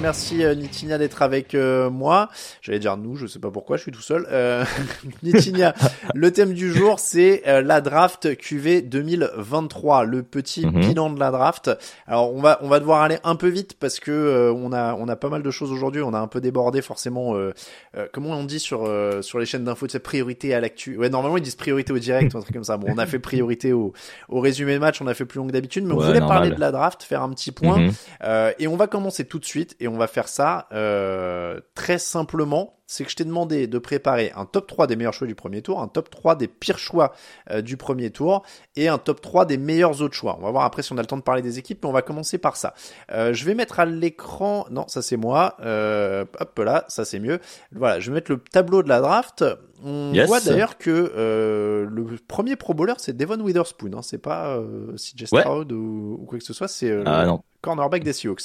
Merci 0.00 0.44
euh, 0.44 0.54
Nitinia 0.54 0.96
d'être 0.96 1.22
avec 1.22 1.54
euh, 1.56 1.90
moi. 1.90 2.28
J'allais 2.62 2.78
dire 2.78 2.96
nous, 2.96 3.16
je 3.16 3.26
sais 3.26 3.40
pas 3.40 3.50
pourquoi, 3.50 3.76
je 3.76 3.82
suis 3.82 3.90
tout 3.92 4.00
seul. 4.00 4.28
Euh, 4.30 4.64
Nitinia, 5.24 5.74
le 6.14 6.32
thème 6.32 6.52
du 6.54 6.72
jour, 6.72 7.00
c'est 7.00 7.42
euh, 7.48 7.62
la 7.62 7.80
draft 7.80 8.36
QV 8.36 8.82
2023, 8.82 10.04
le 10.04 10.22
petit 10.22 10.64
Mhm. 10.66 10.80
bilan 10.80 11.10
de 11.10 11.18
la 11.18 11.30
draft. 11.32 11.70
Alors 12.06 12.32
on 12.34 12.40
va 12.40 12.58
on 12.62 12.68
va 12.68 12.78
devoir 12.78 13.02
aller 13.02 13.18
un 13.24 13.34
peu 13.34 13.48
vite 13.48 13.74
parce 13.78 13.98
que 13.98 14.12
euh, 14.12 14.52
on 14.52 14.72
a 14.72 14.94
on 14.94 15.08
a 15.08 15.16
pas 15.16 15.28
mal 15.30 15.42
de 15.42 15.50
choses 15.50 15.72
aujourd'hui. 15.72 16.00
On 16.02 16.14
a 16.14 16.18
un 16.20 16.28
peu 16.28 16.40
débordé 16.40 16.80
forcément. 16.80 17.34
euh, 17.36 17.52
euh, 17.96 18.06
comment 18.12 18.30
on 18.30 18.44
dit 18.44 18.60
sur 18.60 18.84
euh, 18.86 19.20
sur 19.22 19.38
les 19.40 19.46
chaînes 19.46 19.64
d'infos 19.64 19.86
de 19.86 19.90
cette 19.92 20.04
priorité 20.04 20.54
à 20.54 20.60
l'actu. 20.60 20.96
Ouais, 20.96 21.08
normalement 21.08 21.36
ils 21.38 21.42
disent 21.42 21.56
priorité 21.56 21.92
au 21.92 21.98
direct 21.98 22.34
ou 22.34 22.38
un 22.38 22.42
truc 22.42 22.54
comme 22.54 22.64
ça. 22.64 22.76
Bon, 22.76 22.86
on 22.90 22.98
a 22.98 23.06
fait 23.06 23.18
priorité 23.18 23.72
au 23.72 23.92
au 24.28 24.38
résumé 24.40 24.74
de 24.74 24.78
match. 24.78 25.02
On 25.02 25.08
a 25.08 25.14
fait 25.14 25.24
plus 25.24 25.38
long 25.38 25.48
que 25.48 25.52
d'habitude, 25.52 25.84
mais 25.84 25.94
on 25.94 25.98
Ouais, 25.98 26.06
voulait 26.06 26.20
normal. 26.20 26.38
parler 26.38 26.54
de 26.54 26.60
la 26.60 26.70
draft, 26.70 27.02
faire 27.02 27.22
un 27.22 27.30
petit 27.30 27.50
point. 27.50 27.88
Euh, 28.22 28.52
et 28.60 28.68
on 28.68 28.76
va 28.76 28.86
commencer 28.86 29.24
tout 29.24 29.40
de 29.40 29.44
suite 29.44 29.74
et 29.80 29.87
on 29.88 29.96
va 29.98 30.06
faire 30.06 30.28
ça 30.28 30.68
euh, 30.72 31.60
très 31.74 31.98
simplement. 31.98 32.74
C'est 32.90 33.04
que 33.04 33.10
je 33.10 33.16
t'ai 33.16 33.24
demandé 33.26 33.66
de 33.66 33.78
préparer 33.78 34.32
un 34.34 34.46
top 34.46 34.66
3 34.66 34.86
des 34.86 34.96
meilleurs 34.96 35.12
choix 35.12 35.26
du 35.26 35.34
premier 35.34 35.60
tour, 35.60 35.82
un 35.82 35.88
top 35.88 36.08
3 36.08 36.36
des 36.36 36.48
pires 36.48 36.78
choix 36.78 37.12
euh, 37.50 37.60
du 37.60 37.76
premier 37.76 38.08
tour 38.10 38.44
et 38.76 38.88
un 38.88 38.96
top 38.96 39.20
3 39.20 39.44
des 39.44 39.58
meilleurs 39.58 40.00
autres 40.00 40.14
choix. 40.14 40.38
On 40.40 40.42
va 40.42 40.50
voir 40.50 40.64
après 40.64 40.82
si 40.82 40.90
on 40.94 40.96
a 40.96 41.02
le 41.02 41.06
temps 41.06 41.18
de 41.18 41.22
parler 41.22 41.42
des 41.42 41.58
équipes, 41.58 41.80
mais 41.82 41.88
on 41.90 41.92
va 41.92 42.00
commencer 42.00 42.38
par 42.38 42.56
ça. 42.56 42.72
Euh, 43.12 43.34
je 43.34 43.44
vais 43.44 43.54
mettre 43.54 43.78
à 43.78 43.84
l'écran, 43.84 44.64
non, 44.70 44.88
ça 44.88 45.02
c'est 45.02 45.18
moi, 45.18 45.56
euh, 45.60 46.24
hop 46.40 46.58
là, 46.60 46.86
ça 46.88 47.04
c'est 47.04 47.18
mieux. 47.18 47.40
Voilà, 47.72 48.00
je 48.00 48.08
vais 48.10 48.14
mettre 48.14 48.32
le 48.32 48.38
tableau 48.38 48.82
de 48.82 48.88
la 48.88 49.00
draft. 49.02 49.44
On 49.84 50.14
Yes. 50.14 50.26
voit 50.26 50.40
d'ailleurs 50.40 50.78
que 50.78 51.12
euh, 51.14 51.86
le 51.90 52.06
premier 52.26 52.56
Pro 52.56 52.72
Bowler 52.72 52.94
c'est 52.96 53.14
Devon 53.14 53.38
Witherspoon, 53.38 53.92
hein, 53.98 54.02
c'est 54.02 54.16
pas 54.16 54.56
euh, 54.56 54.96
CJ 54.96 55.26
Ouais. 55.32 55.42
Stroud 55.42 55.70
ou, 55.72 56.20
ou 56.22 56.24
quoi 56.26 56.38
que 56.38 56.44
ce 56.44 56.54
soit, 56.54 56.68
c'est 56.68 56.90
euh, 56.90 57.02
Ah. 57.04 57.26
Cornerback 57.60 58.04
des 58.04 58.12
Seahawks. 58.12 58.42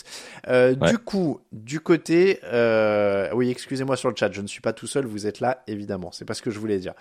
Euh, 0.48 0.76
Ouais. 0.76 0.90
Du 0.92 0.98
coup, 0.98 1.40
du 1.52 1.80
côté, 1.80 2.40
euh, 2.46 3.30
oui, 3.34 3.50
excusez-moi 3.50 3.96
sur 3.96 4.10
le 4.10 4.16
chat, 4.16 4.32
je 4.32 4.42
ne 4.42 4.48
suis 4.48 4.62
pas 4.62 4.74
tout 4.74 4.88
seul, 4.88 5.06
vous 5.06 5.28
êtes 5.28 5.40
là, 5.40 5.64
évidemment, 5.68 6.12
c'est 6.12 6.26
pas 6.26 6.34
ce 6.34 6.42
que 6.42 6.52
je 6.52 6.60
voulais 6.60 6.80
dire. 6.80 6.94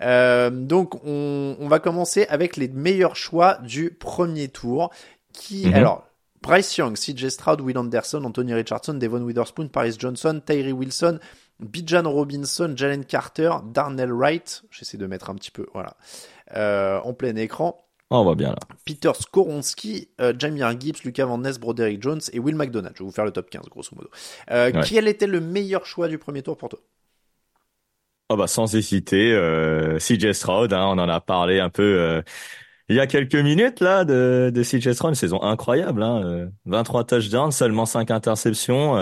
Euh, 0.00 0.50
donc, 0.50 0.96
on, 1.04 1.56
on 1.58 1.68
va 1.68 1.78
commencer 1.78 2.26
avec 2.28 2.56
les 2.56 2.68
meilleurs 2.68 3.16
choix 3.16 3.58
du 3.62 3.90
premier 3.90 4.48
tour, 4.48 4.90
qui, 5.32 5.66
Mhm. 5.66 5.74
alors. 5.74 6.06
Bryce 6.42 6.74
Young, 6.78 6.96
CJ 6.96 7.28
Stroud, 7.28 7.60
Will 7.60 7.76
Anderson, 7.76 8.24
Anthony 8.24 8.54
Richardson, 8.54 8.94
Devon 8.94 9.20
Witherspoon, 9.20 9.68
Paris 9.68 9.94
Johnson, 9.98 10.40
Tyree 10.44 10.72
Wilson, 10.72 11.18
Bijan 11.60 12.10
Robinson, 12.10 12.72
Jalen 12.74 13.04
Carter, 13.04 13.50
Darnell 13.66 14.10
Wright, 14.10 14.62
j'essaie 14.70 14.96
de 14.96 15.06
mettre 15.06 15.28
un 15.28 15.34
petit 15.34 15.50
peu, 15.50 15.66
voilà, 15.74 15.98
euh, 16.56 16.98
en 17.00 17.12
plein 17.12 17.36
écran, 17.36 17.84
on 18.10 18.24
voit 18.24 18.34
bien 18.34 18.50
là. 18.50 18.58
Peter 18.84 19.12
Skoronski, 19.18 20.08
euh, 20.20 20.34
Jamir 20.38 20.78
Gibbs, 20.78 21.02
Lucas 21.04 21.26
Van 21.26 21.38
Ness, 21.38 21.58
Broderick 21.58 22.02
Jones 22.02 22.20
et 22.32 22.38
Will 22.38 22.56
McDonald. 22.56 22.94
Je 22.96 23.02
vais 23.02 23.06
vous 23.06 23.12
faire 23.12 23.24
le 23.24 23.30
top 23.32 23.50
15, 23.50 23.68
grosso 23.68 23.94
modo. 23.94 24.10
Euh, 24.50 24.72
Ouais. 24.72 24.80
Quel 24.80 25.06
était 25.08 25.26
le 25.26 25.40
meilleur 25.40 25.86
choix 25.86 26.08
du 26.08 26.18
premier 26.18 26.42
tour 26.42 26.56
pour 26.56 26.68
toi? 26.70 26.80
Oh 28.28 28.36
bah 28.36 28.46
sans 28.46 28.76
hésiter, 28.76 29.32
euh, 29.32 29.98
CJ 29.98 30.32
Stroud, 30.32 30.72
hein, 30.72 30.84
on 30.86 30.98
en 30.98 31.08
a 31.08 31.20
parlé 31.20 31.58
un 31.58 31.68
peu 31.68 31.82
euh, 31.82 32.22
il 32.88 32.94
y 32.96 33.00
a 33.00 33.06
quelques 33.08 33.34
minutes 33.34 33.80
là 33.80 34.04
de, 34.04 34.52
de 34.54 34.62
CJ 34.62 34.92
Stroud, 34.94 35.10
une 35.12 35.14
saison 35.16 35.42
incroyable, 35.42 36.02
hein, 36.04 36.22
euh, 36.24 36.48
23 36.66 37.04
touchdowns, 37.04 37.50
seulement 37.52 37.86
5 37.86 38.10
interceptions, 38.12 38.96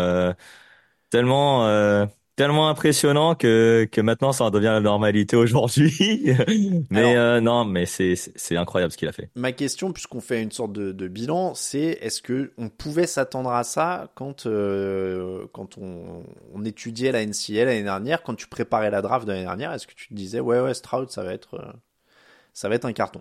tellement 1.11 2.09
tellement 2.39 2.69
impressionnant 2.69 3.35
que 3.35 3.87
que 3.91 4.01
maintenant 4.01 4.33
ça 4.33 4.45
en 4.45 4.51
devient 4.51 4.67
la 4.67 4.81
normalité 4.81 5.37
aujourd'hui. 5.37 5.93
mais 6.91 7.01
Alors- 7.01 7.13
euh, 7.17 7.41
non, 7.41 7.65
mais 7.65 7.85
c'est 7.85 8.57
incroyable 8.57 8.93
ce 8.93 8.97
qu'il 8.97 9.09
a 9.09 9.13
fait. 9.13 9.29
Ma 9.35 9.53
question, 9.53 9.93
puisqu'on 9.93 10.21
fait 10.21 10.41
une 10.43 10.53
sorte 10.53 10.73
de, 10.73 10.93
de 10.93 11.09
bilan, 11.09 11.55
c'est 11.55 11.99
est-ce 12.01 12.23
que 12.23 12.53
on 12.57 12.69
pouvait 12.69 13.07
s'attendre 13.09 13.51
à 13.51 13.65
ça 13.65 14.11
quand 14.15 14.47
euh, 14.47 15.47
quand 15.53 15.77
on, 15.79 16.23
on 16.55 16.65
étudiait 16.65 17.13
la 17.13 17.23
NCL 17.27 17.67
l'année 17.67 17.83
dernière, 17.83 18.23
quand 18.23 18.35
tu 18.35 18.47
préparais 18.47 18.91
la 18.91 19.03
draft 19.03 19.27
de 19.27 19.33
l'année 19.33 19.45
dernière, 19.45 19.73
est-ce 19.73 19.87
que 19.89 19.95
tu 19.95 20.09
te 20.09 20.15
disais 20.15 20.41
ouais 20.41 20.61
ouais 20.61 20.75
Stroud 20.75 21.11
ça 21.11 21.25
va 21.25 21.33
être 21.33 21.55
euh, 21.55 21.73
ça 22.55 22.69
va 22.69 22.77
être 22.77 22.85
un 22.85 22.93
carton? 22.93 23.21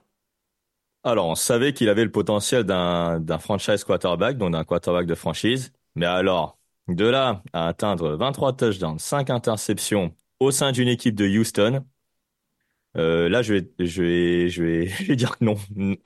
Alors, 1.03 1.27
on 1.27 1.35
savait 1.35 1.73
qu'il 1.73 1.89
avait 1.89 2.03
le 2.03 2.11
potentiel 2.11 2.63
d'un 2.63 3.19
d'un 3.19 3.37
franchise 3.39 3.83
quarterback, 3.83 4.37
donc 4.37 4.51
d'un 4.51 4.63
quarterback 4.63 5.05
de 5.07 5.15
franchise. 5.15 5.71
Mais 5.95 6.05
alors, 6.05 6.56
de 6.87 7.05
là 7.05 7.43
à 7.53 7.67
atteindre 7.67 8.15
23 8.15 8.53
touchdowns, 8.57 8.99
5 8.99 9.29
interceptions 9.29 10.13
au 10.39 10.51
sein 10.51 10.71
d'une 10.71 10.87
équipe 10.87 11.15
de 11.15 11.27
Houston, 11.27 11.83
euh, 12.97 13.29
là, 13.29 13.41
je 13.41 13.53
vais, 13.53 15.15
dire 15.15 15.37
que 15.37 15.45
non. 15.45 15.55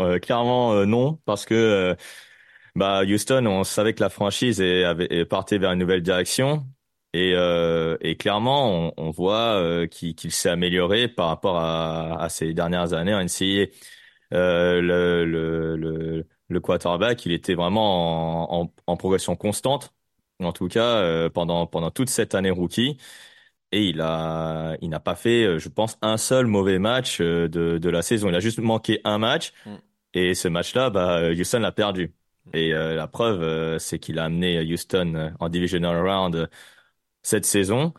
Euh, 0.01 0.19
clairement, 0.19 0.73
euh, 0.73 0.85
non, 0.85 1.15
parce 1.25 1.45
que 1.45 1.95
bah, 2.75 3.03
Houston, 3.05 3.45
on 3.45 3.63
savait 3.63 3.93
que 3.93 4.01
la 4.01 4.09
franchise 4.09 4.61
est, 4.61 4.83
avait, 4.83 5.25
partie 5.25 5.57
vers 5.57 5.71
une 5.71 5.79
nouvelle 5.79 6.01
direction. 6.01 6.65
Et, 7.13 7.33
clairement, 8.19 8.93
on, 8.97 9.11
voit 9.11 9.87
qu'il 9.89 10.31
s'est 10.31 10.49
amélioré 10.49 11.07
par 11.07 11.27
rapport 11.27 11.57
à, 11.57 12.27
ces 12.29 12.53
dernières 12.53 12.93
années 12.93 13.13
en 13.13 13.23
NCAA 13.23 13.67
le, 14.31 15.25
le, 15.25 16.25
le, 16.47 16.59
quarterback, 16.61 17.25
il 17.25 17.33
était 17.33 17.53
vraiment 17.55 18.61
en, 18.61 18.65
en, 18.65 18.73
en 18.87 18.97
progression 18.97 19.35
constante, 19.35 19.93
en 20.45 20.53
tout 20.53 20.67
cas 20.67 20.97
euh, 20.97 21.29
pendant, 21.29 21.67
pendant 21.67 21.91
toute 21.91 22.09
cette 22.09 22.35
année 22.35 22.51
rookie. 22.51 22.97
Et 23.71 23.85
il 23.87 24.01
a, 24.01 24.75
il 24.81 24.89
n'a 24.89 24.99
pas 24.99 25.15
fait, 25.15 25.45
euh, 25.45 25.59
je 25.59 25.69
pense, 25.69 25.97
un 26.01 26.17
seul 26.17 26.45
mauvais 26.47 26.79
match 26.79 27.21
euh, 27.21 27.47
de, 27.47 27.77
de 27.77 27.89
la 27.89 28.01
saison. 28.01 28.29
Il 28.29 28.35
a 28.35 28.39
juste 28.41 28.59
manqué 28.59 28.99
un 29.05 29.17
match. 29.17 29.53
Mm. 29.65 29.75
Et 30.13 30.35
ce 30.35 30.47
match-là, 30.49 30.89
bah, 30.89 31.21
Houston 31.31 31.59
l'a 31.59 31.71
perdu. 31.71 32.13
Et 32.53 32.73
euh, 32.73 32.95
la 32.95 33.07
preuve, 33.07 33.41
euh, 33.43 33.79
c'est 33.79 33.99
qu'il 33.99 34.19
a 34.19 34.25
amené 34.25 34.61
Houston 34.61 35.33
en 35.39 35.49
divisional 35.49 35.97
round 36.05 36.49
cette 37.23 37.45
saison. 37.45 37.93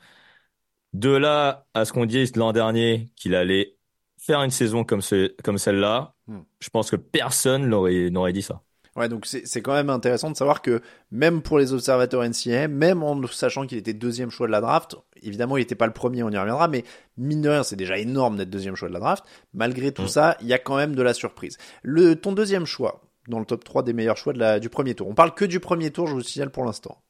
De 0.93 1.09
là 1.11 1.67
à 1.75 1.85
ce 1.85 1.93
qu'on 1.93 2.05
dise 2.07 2.37
l'an 2.37 2.53
dernier 2.53 3.11
qu'il 3.17 3.35
allait 3.35 3.77
faire 4.19 4.43
une 4.43 4.51
saison 4.51 4.85
comme, 4.85 5.01
ce, 5.03 5.35
comme 5.43 5.59
celle-là, 5.59 6.15
Hmm. 6.29 6.43
je 6.61 6.71
pense 6.71 6.89
que 6.89 6.95
personne 6.97 7.69
n'aurait 7.69 8.09
n'aurait 8.11 8.33
dit 8.33 8.43
ça. 8.43 8.63
Ouais, 8.95 9.09
donc 9.09 9.25
c'est 9.25 9.47
c'est 9.47 9.63
quand 9.63 9.73
même 9.73 9.89
intéressant 9.89 10.31
de 10.31 10.37
savoir 10.37 10.61
que 10.61 10.83
même 11.11 11.41
pour 11.41 11.59
les 11.59 11.73
observateurs 11.73 12.23
NCAA, 12.23 12.69
même 12.69 13.03
en 13.03 13.27
sachant 13.27 13.67
qu'il 13.67 13.79
était 13.79 13.95
deuxième 13.95 14.29
choix 14.31 14.47
de 14.47 14.53
la 14.53 14.61
draft, 14.61 14.97
évidemment 15.23 15.57
il 15.57 15.61
n'était 15.61 15.75
pas 15.75 15.87
le 15.87 15.95
premier, 15.95 16.23
on 16.23 16.31
y 16.31 16.37
reviendra, 16.37 16.69
mais 16.69 16.85
mine 17.17 17.41
de 17.41 17.49
rien 17.49 17.63
c'est 17.63 17.77
déjà 17.77 17.97
énorme 17.97 18.37
d'être 18.37 18.51
deuxième 18.51 18.77
choix 18.77 18.89
de 18.89 18.93
la 18.95 19.01
draft. 19.01 19.25
Malgré 19.55 19.93
tout 19.93 20.03
Mm. 20.03 20.09
ça, 20.09 20.37
il 20.43 20.47
y 20.47 20.53
a 20.53 20.59
quand 20.59 20.77
même 20.77 20.95
de 20.95 21.01
la 21.03 21.15
surprise. 21.15 21.57
Le 21.83 22.17
ton 22.17 22.33
deuxième 22.33 22.67
choix 22.67 23.01
dans 23.29 23.39
le 23.39 23.47
top 23.47 23.65
3 23.65 23.83
des 23.83 23.95
meilleurs 23.95 24.17
choix 24.19 24.35
de 24.35 24.39
la, 24.39 24.61
du 24.61 24.69
premier 24.69 24.95
tour. 24.95 25.09
On 25.09 25.15
parle 25.15 25.33
que 25.35 25.45
du 25.47 25.59
premier 25.59 25.91
tour, 25.91 26.07
je 26.07 26.13
vous 26.13 26.21
signale 26.23 26.51
pour 26.51 26.65
l'instant. 26.67 27.03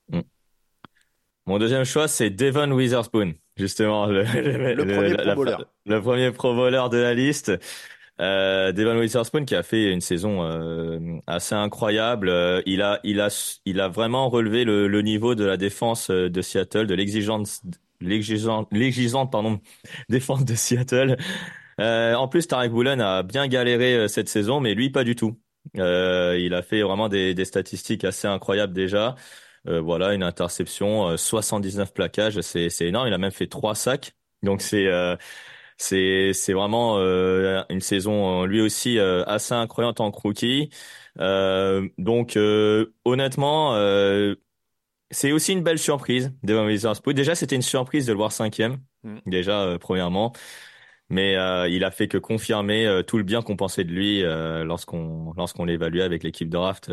Mon 1.46 1.58
deuxième 1.58 1.84
choix, 1.84 2.06
c'est 2.06 2.30
Devon 2.30 2.70
Witherspoon, 2.70 3.34
justement, 3.56 4.06
le, 4.06 4.22
le, 4.22 4.74
Le 4.74 4.84
premier 4.86 5.16
Pro 5.16 5.34
Bowler. 5.34 5.56
le 5.86 6.00
premier 6.00 6.30
pro 6.30 6.54
bowler 6.54 6.82
de 6.92 6.98
la 6.98 7.14
liste. 7.14 7.50
Euh, 8.20 8.72
Devon 8.72 8.98
Witherspoon 9.00 9.44
qui 9.44 9.54
a 9.54 9.62
fait 9.62 9.90
une 9.92 10.00
saison 10.00 10.42
euh, 10.44 11.18
assez 11.26 11.54
incroyable. 11.54 12.28
Euh, 12.28 12.62
il 12.66 12.82
a, 12.82 13.00
il 13.04 13.20
a, 13.20 13.28
il 13.64 13.80
a 13.80 13.88
vraiment 13.88 14.28
relevé 14.28 14.64
le, 14.64 14.86
le 14.86 15.02
niveau 15.02 15.34
de 15.34 15.44
la 15.44 15.56
défense 15.56 16.10
euh, 16.10 16.28
de 16.30 16.42
Seattle, 16.42 16.86
de 16.86 16.94
l'exigence, 16.94 17.62
l'exigeante, 18.00 19.32
pardon, 19.32 19.60
défense 20.08 20.44
de 20.44 20.54
Seattle. 20.54 21.16
Euh, 21.80 22.14
en 22.14 22.28
plus, 22.28 22.46
Tarek 22.46 22.72
Woolen 22.72 23.00
a 23.00 23.22
bien 23.22 23.48
galéré 23.48 23.96
euh, 23.96 24.08
cette 24.08 24.28
saison, 24.28 24.60
mais 24.60 24.74
lui 24.74 24.90
pas 24.90 25.04
du 25.04 25.16
tout. 25.16 25.38
Euh, 25.78 26.36
il 26.38 26.54
a 26.54 26.62
fait 26.62 26.82
vraiment 26.82 27.08
des, 27.08 27.34
des 27.34 27.44
statistiques 27.44 28.04
assez 28.04 28.28
incroyables 28.28 28.72
déjà. 28.74 29.16
Voilà, 29.64 30.12
une 30.14 30.24
interception, 30.24 31.10
euh, 31.10 31.16
79 31.16 31.94
plaquages, 31.94 32.40
c'est 32.40 32.68
énorme. 32.80 33.06
Il 33.06 33.14
a 33.14 33.18
même 33.18 33.30
fait 33.30 33.46
trois 33.46 33.76
sacs. 33.76 34.12
Donc 34.42 34.60
c'est 34.60 34.88
c'est 35.82 36.32
c'est 36.32 36.52
vraiment 36.52 36.98
euh, 36.98 37.62
une 37.68 37.80
saison 37.80 38.42
euh, 38.42 38.46
lui 38.46 38.60
aussi 38.60 38.98
euh, 38.98 39.24
assez 39.24 39.52
incroyable 39.52 40.00
en 40.00 40.10
rookie. 40.10 40.70
Euh, 41.18 41.88
donc 41.98 42.38
honnêtement, 43.04 43.74
c'est 45.10 45.32
aussi 45.32 45.52
une 45.52 45.62
belle 45.62 45.78
surprise 45.78 46.32
Devon 46.42 46.66
Witherspoon. 46.66 47.12
Déjà, 47.12 47.34
c'était 47.34 47.56
une 47.56 47.62
surprise 47.62 48.06
de 48.06 48.12
le 48.12 48.18
voir 48.18 48.32
cinquième. 48.32 48.78
Mm. 49.02 49.18
Déjà 49.26 49.76
premièrement. 49.80 50.32
Mais 51.10 51.34
il 51.70 51.84
a 51.84 51.90
fait 51.90 52.08
que 52.08 52.16
confirmer 52.16 53.02
tout 53.06 53.18
le 53.18 53.24
bien 53.24 53.42
qu'on 53.42 53.56
pensait 53.56 53.84
de 53.84 53.92
lui 53.92 54.22
lorsqu'on 54.22 55.34
lorsqu'on 55.36 55.64
l'évaluait 55.64 56.04
avec 56.04 56.22
l'équipe 56.22 56.48
de 56.48 56.54
draft 56.54 56.90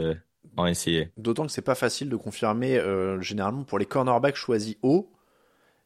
en 0.58 0.66
NCAA. 0.66 1.06
D'autant 1.16 1.46
que 1.46 1.52
c'est 1.52 1.62
pas 1.62 1.76
facile 1.76 2.10
de 2.10 2.18
confirmer 2.18 2.82
généralement 3.22 3.64
pour 3.64 3.80
les 3.80 3.86
cornerbacks 3.86 4.36
choisis 4.36 4.76
haut. 4.82 5.10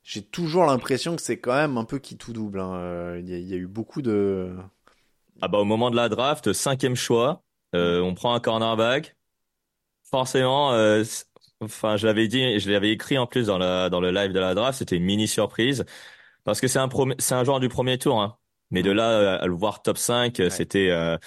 J'ai 0.03 0.23
toujours 0.23 0.65
l'impression 0.65 1.15
que 1.15 1.21
c'est 1.21 1.39
quand 1.39 1.55
même 1.55 1.77
un 1.77 1.85
peu 1.85 1.99
qui 1.99 2.17
tout 2.17 2.33
double. 2.33 2.59
hein. 2.59 2.75
Euh, 2.75 3.19
Il 3.21 3.29
y, 3.29 3.33
a- 3.33 3.37
il 3.39 3.47
y 3.47 3.53
a 3.53 3.57
eu 3.57 3.67
beaucoup 3.67 4.01
de. 4.01 4.55
Ah 5.41 5.47
bah 5.47 5.59
au 5.59 5.65
moment 5.65 5.91
de 5.91 5.95
la 5.95 6.09
draft, 6.09 6.53
cinquième 6.53 6.95
choix, 6.95 7.43
euh, 7.75 8.01
on 8.01 8.13
prend 8.15 8.33
un 8.33 8.39
cornerback. 8.39 9.15
Forcément, 10.09 10.73
euh, 10.73 11.03
enfin 11.61 11.97
je 11.97 12.07
l'avais 12.07 12.27
dit, 12.27 12.59
je 12.59 12.71
l'avais 12.71 12.91
écrit 12.91 13.17
en 13.17 13.27
plus 13.27 13.47
dans 13.47 13.57
le 13.59 13.89
dans 13.89 14.01
le 14.01 14.11
live 14.11 14.31
de 14.33 14.39
la 14.39 14.55
draft, 14.55 14.79
c'était 14.79 14.97
une 14.97 15.03
mini 15.05 15.27
surprise 15.27 15.85
parce 16.45 16.61
que 16.61 16.67
c'est 16.67 16.79
un 16.79 16.89
c'est 17.19 17.35
un 17.35 17.43
joueur 17.45 17.59
du 17.59 17.69
premier 17.69 17.97
tour, 17.99 18.21
hein. 18.21 18.37
Mais 18.71 18.83
de 18.83 18.91
là 18.91 19.11
euh, 19.11 19.39
à 19.41 19.47
le 19.47 19.53
voir 19.55 19.81
top 19.83 19.97
5, 19.97 20.39
euh, 20.41 20.49
Ouais. 20.49 20.51
c'était 20.51 20.89
euh, 20.91 21.17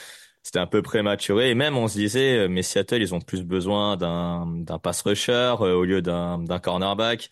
c'était 0.43 0.59
un 0.61 0.67
peu 0.69 0.83
prématuré 0.83 1.51
et 1.51 1.55
même 1.55 1.77
on 1.77 1.89
se 1.89 1.95
disait 1.99 2.49
mais 2.49 2.63
Seattle 2.63 3.03
ils 3.03 3.15
ont 3.15 3.21
plus 3.21 3.45
besoin 3.45 3.97
d'un 3.97 4.47
d'un 4.49 4.79
pass 4.79 5.03
rusher 5.03 5.33
euh, 5.61 5.75
au 5.75 5.85
lieu 5.85 6.03
d'un 6.03 6.39
d'un 6.41 6.59
cornerback. 6.61 7.31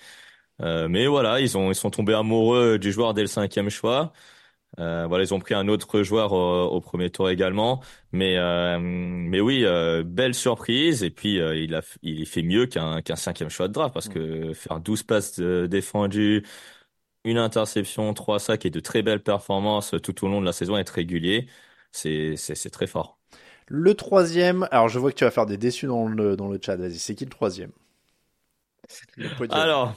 Euh, 0.63 0.89
mais 0.89 1.07
voilà, 1.07 1.41
ils 1.41 1.57
ont 1.59 1.71
ils 1.71 1.75
sont 1.75 1.91
tombés 1.91 2.15
amoureux 2.15 2.79
du 2.79 2.93
joueur 2.93 3.15
dès 3.15 3.23
le 3.23 3.27
cinquième 3.29 3.71
choix. 3.71 4.13
Euh, 4.81 5.07
voilà, 5.09 5.25
ils 5.25 5.35
ont 5.35 5.41
pris 5.41 5.55
un 5.55 5.69
autre 5.69 6.03
joueur 6.03 6.33
au, 6.33 6.65
au 6.67 6.81
premier 6.81 7.11
tour 7.11 7.31
également, 7.31 7.83
mais 8.13 8.37
euh, 8.39 8.79
mais 8.81 9.41
oui, 9.41 9.65
belle 10.05 10.35
surprise. 10.35 11.03
Et 11.05 11.11
puis 11.11 11.37
il 11.37 11.75
a 11.75 11.83
il 12.03 12.27
fait 12.27 12.43
mieux 12.43 12.67
qu'un 12.67 13.03
qu'un 13.03 13.17
cinquième 13.17 13.51
choix 13.51 13.69
de 13.69 13.73
draft 13.75 13.95
parce 13.95 14.09
que 14.09 14.53
faire 14.55 14.81
12 14.81 15.03
passes 15.05 15.41
défendues, 15.41 16.45
une 17.25 17.39
interception, 17.39 18.15
trois 18.15 18.39
sacs 18.41 18.67
et 18.67 18.71
de 18.71 18.81
très 18.81 19.03
belles 19.03 19.23
performances 19.23 19.95
tout 20.03 20.25
au 20.25 20.29
long 20.29 20.41
de 20.41 20.47
la 20.47 20.53
saison, 20.53 20.77
être 20.79 20.91
régulier, 20.91 21.49
c'est 21.93 22.37
c'est 22.37 22.71
très 22.71 22.87
fort. 22.87 23.19
Le 23.69 23.95
troisième, 23.95 24.67
alors 24.71 24.89
je 24.89 24.99
vois 24.99 25.11
que 25.13 25.17
tu 25.19 25.25
vas 25.25 25.31
faire 25.31 25.45
des 25.47 25.59
déçus 25.59 25.87
dans 25.87 26.07
le, 26.07 26.35
dans 26.37 26.49
le 26.49 26.59
chat. 26.63 26.77
Vas-y, 26.77 26.99
c'est 26.99 27.15
qui 27.15 27.25
le 27.25 27.31
troisième? 27.31 27.73
Le. 29.17 29.31
Alors 29.49 29.95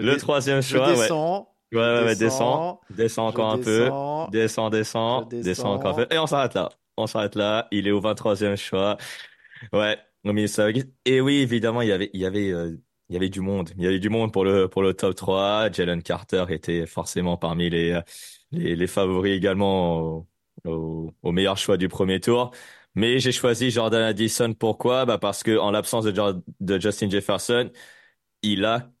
le 0.00 0.16
troisième 0.16 0.62
je 0.66 0.78
choix, 0.78 0.96
ouais, 0.96 1.12
descends. 1.12 1.56
ouais, 1.72 1.78
ouais, 1.80 2.04
je 2.04 2.04
ouais, 2.04 2.16
descend, 2.16 2.78
descend 2.90 3.28
je 3.28 3.30
encore 3.30 3.50
un 3.52 3.58
peu. 3.58 3.92
descends. 3.92 4.28
Descend, 4.28 4.72
descend, 4.72 5.28
Je 5.30 5.36
descend 5.40 5.72
encore 5.74 5.92
un 5.92 5.94
descends. 5.94 6.06
peu. 6.06 6.06
Et 6.14 6.18
on 6.18 6.26
s'arrête 6.26 6.54
là. 6.54 6.70
On 6.96 7.06
s'arrête 7.06 7.34
là. 7.36 7.68
Il 7.72 7.86
est 7.88 7.90
au 7.92 8.00
23e 8.00 8.56
choix. 8.56 8.96
Ouais, 9.72 9.98
au 10.24 10.32
Vikings. 10.32 10.84
Et 11.04 11.20
oui, 11.20 11.36
évidemment, 11.40 11.82
il 11.82 11.88
y 11.88 11.92
avait, 11.92 12.10
il 12.14 12.20
y 12.20 12.26
avait, 12.26 12.52
euh, 12.52 12.76
il 13.08 13.14
y 13.14 13.16
avait 13.16 13.28
du 13.30 13.40
monde. 13.40 13.70
Il 13.76 13.82
y 13.84 13.86
avait 13.86 13.98
du 14.00 14.08
monde 14.10 14.32
pour 14.32 14.44
le, 14.44 14.68
pour 14.68 14.82
le 14.82 14.94
top 14.94 15.14
3. 15.16 15.70
Jalen 15.72 16.02
Carter 16.02 16.44
était 16.50 16.86
forcément 16.86 17.36
parmi 17.36 17.70
les, 17.70 18.00
les, 18.52 18.76
les 18.76 18.86
favoris 18.86 19.36
également 19.36 20.00
au, 20.00 20.28
au, 20.66 21.14
au 21.22 21.32
meilleur 21.32 21.56
choix 21.58 21.76
du 21.76 21.88
premier 21.88 22.20
tour. 22.20 22.52
Mais 22.94 23.18
j'ai 23.20 23.32
choisi 23.32 23.70
Jordan 23.70 24.02
Addison. 24.02 24.54
Pourquoi? 24.54 25.06
Bah, 25.06 25.18
parce 25.18 25.42
que 25.42 25.58
en 25.58 25.70
l'absence 25.70 26.04
de, 26.04 26.42
de 26.60 26.80
Justin 26.80 27.08
Jefferson, 27.10 27.70
il 28.42 28.64
a, 28.64 28.91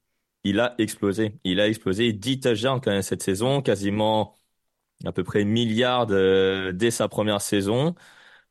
il 0.44 0.60
a 0.60 0.74
explosé. 0.78 1.38
Il 1.44 1.60
a 1.60 1.68
explosé 1.68 2.12
10 2.12 2.40
touchdowns 2.40 2.80
quand 2.80 2.90
même 2.90 3.02
cette 3.02 3.22
saison, 3.22 3.62
quasiment 3.62 4.34
à 5.04 5.12
peu 5.12 5.24
près 5.24 5.44
milliard 5.44 6.06
euh, 6.10 6.72
dès 6.72 6.90
sa 6.90 7.08
première 7.08 7.40
saison. 7.40 7.94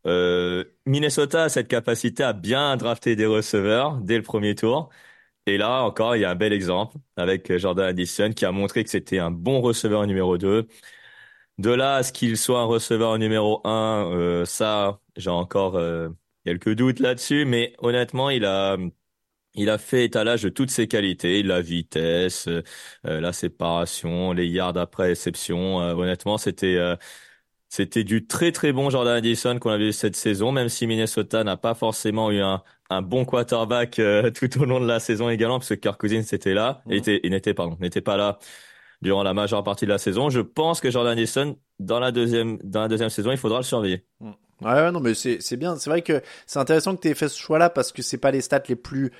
Euh, 0.07 0.65
Minnesota 0.85 1.45
a 1.45 1.49
cette 1.49 1.67
capacité 1.67 2.23
à 2.23 2.33
bien 2.33 2.77
drafter 2.77 3.15
des 3.15 3.25
receveurs 3.25 3.97
dès 4.01 4.17
le 4.17 4.23
premier 4.23 4.55
tour. 4.55 4.89
Et 5.47 5.57
là 5.57 5.83
encore, 5.83 6.15
il 6.15 6.21
y 6.21 6.25
a 6.25 6.31
un 6.31 6.35
bel 6.35 6.53
exemple 6.53 6.97
avec 7.17 7.57
Jordan 7.57 7.85
Addison 7.87 8.31
qui 8.33 8.45
a 8.45 8.51
montré 8.51 8.83
que 8.83 8.89
c'était 8.91 9.19
un 9.19 9.31
bon 9.31 9.61
receveur 9.61 10.07
numéro 10.07 10.37
2. 10.37 10.67
De 11.57 11.69
là 11.71 11.95
à 11.97 12.03
ce 12.03 12.13
qu'il 12.13 12.37
soit 12.37 12.61
un 12.61 12.65
receveur 12.65 13.17
numéro 13.19 13.61
1, 13.67 14.05
euh, 14.13 14.45
ça, 14.45 15.01
j'ai 15.17 15.29
encore 15.29 15.79
quelques 16.45 16.75
doutes 16.75 16.99
là-dessus, 16.99 17.45
mais 17.45 17.75
honnêtement, 17.79 18.29
il 18.29 18.45
a 18.45 18.77
il 19.55 19.69
a 19.69 19.77
fait 19.77 20.05
étalage 20.05 20.43
de 20.43 20.49
toutes 20.49 20.71
ses 20.71 20.87
qualités, 20.87 21.43
la 21.43 21.61
vitesse, 21.61 22.47
euh, 22.47 22.61
la 23.03 23.33
séparation, 23.33 24.31
les 24.33 24.47
yards 24.47 24.77
après 24.77 25.07
réception. 25.07 25.81
Euh, 25.81 25.93
honnêtement, 25.93 26.37
c'était 26.37 26.75
euh, 26.77 26.95
c'était 27.69 28.03
du 28.03 28.27
très 28.27 28.51
très 28.51 28.73
bon 28.73 28.89
Jordan 28.89 29.15
Addison 29.15 29.57
qu'on 29.59 29.69
a 29.71 29.77
vu 29.77 29.93
cette 29.93 30.15
saison, 30.15 30.51
même 30.51 30.69
si 30.69 30.87
Minnesota 30.87 31.43
n'a 31.43 31.57
pas 31.57 31.73
forcément 31.73 32.29
eu 32.31 32.41
un, 32.41 32.63
un 32.89 33.01
bon 33.01 33.25
quarterback 33.25 33.99
euh, 33.99 34.29
tout 34.35 34.61
au 34.61 34.65
long 34.65 34.79
de 34.81 34.87
la 34.87 34.99
saison 34.99 35.29
également, 35.29 35.59
parce 35.59 35.69
que 35.69 35.75
Kirk 35.75 35.99
Cousins 35.99 36.21
était 36.21 36.53
là, 36.53 36.81
était, 36.89 37.21
il 37.23 37.31
n'était 37.31 37.53
pardon, 37.53 37.77
n'était 37.79 38.01
pas 38.01 38.17
là 38.17 38.39
durant 39.01 39.23
la 39.23 39.33
majeure 39.33 39.63
partie 39.63 39.85
de 39.85 39.91
la 39.91 39.97
saison. 39.97 40.29
Je 40.29 40.41
pense 40.41 40.81
que 40.81 40.91
Jordan 40.91 41.13
Addison 41.13 41.57
dans 41.79 41.99
la 41.99 42.11
deuxième 42.11 42.57
dans 42.63 42.81
la 42.81 42.87
deuxième 42.89 43.09
saison, 43.09 43.31
il 43.31 43.37
faudra 43.37 43.59
le 43.59 43.63
surveiller. 43.63 44.05
Ouais, 44.61 44.73
ouais, 44.73 44.91
non, 44.91 44.99
mais 44.99 45.15
c'est 45.15 45.41
c'est 45.41 45.57
bien. 45.57 45.75
C'est 45.77 45.89
vrai 45.89 46.01
que 46.03 46.21
c'est 46.45 46.59
intéressant 46.59 46.95
que 46.95 47.01
tu 47.01 47.07
aies 47.07 47.15
fait 47.15 47.29
ce 47.29 47.39
choix-là 47.39 47.69
parce 47.71 47.91
que 47.91 48.01
c'est 48.03 48.19
pas 48.19 48.29
les 48.31 48.41
stats 48.41 48.61
les 48.67 48.75
plus 48.75 49.11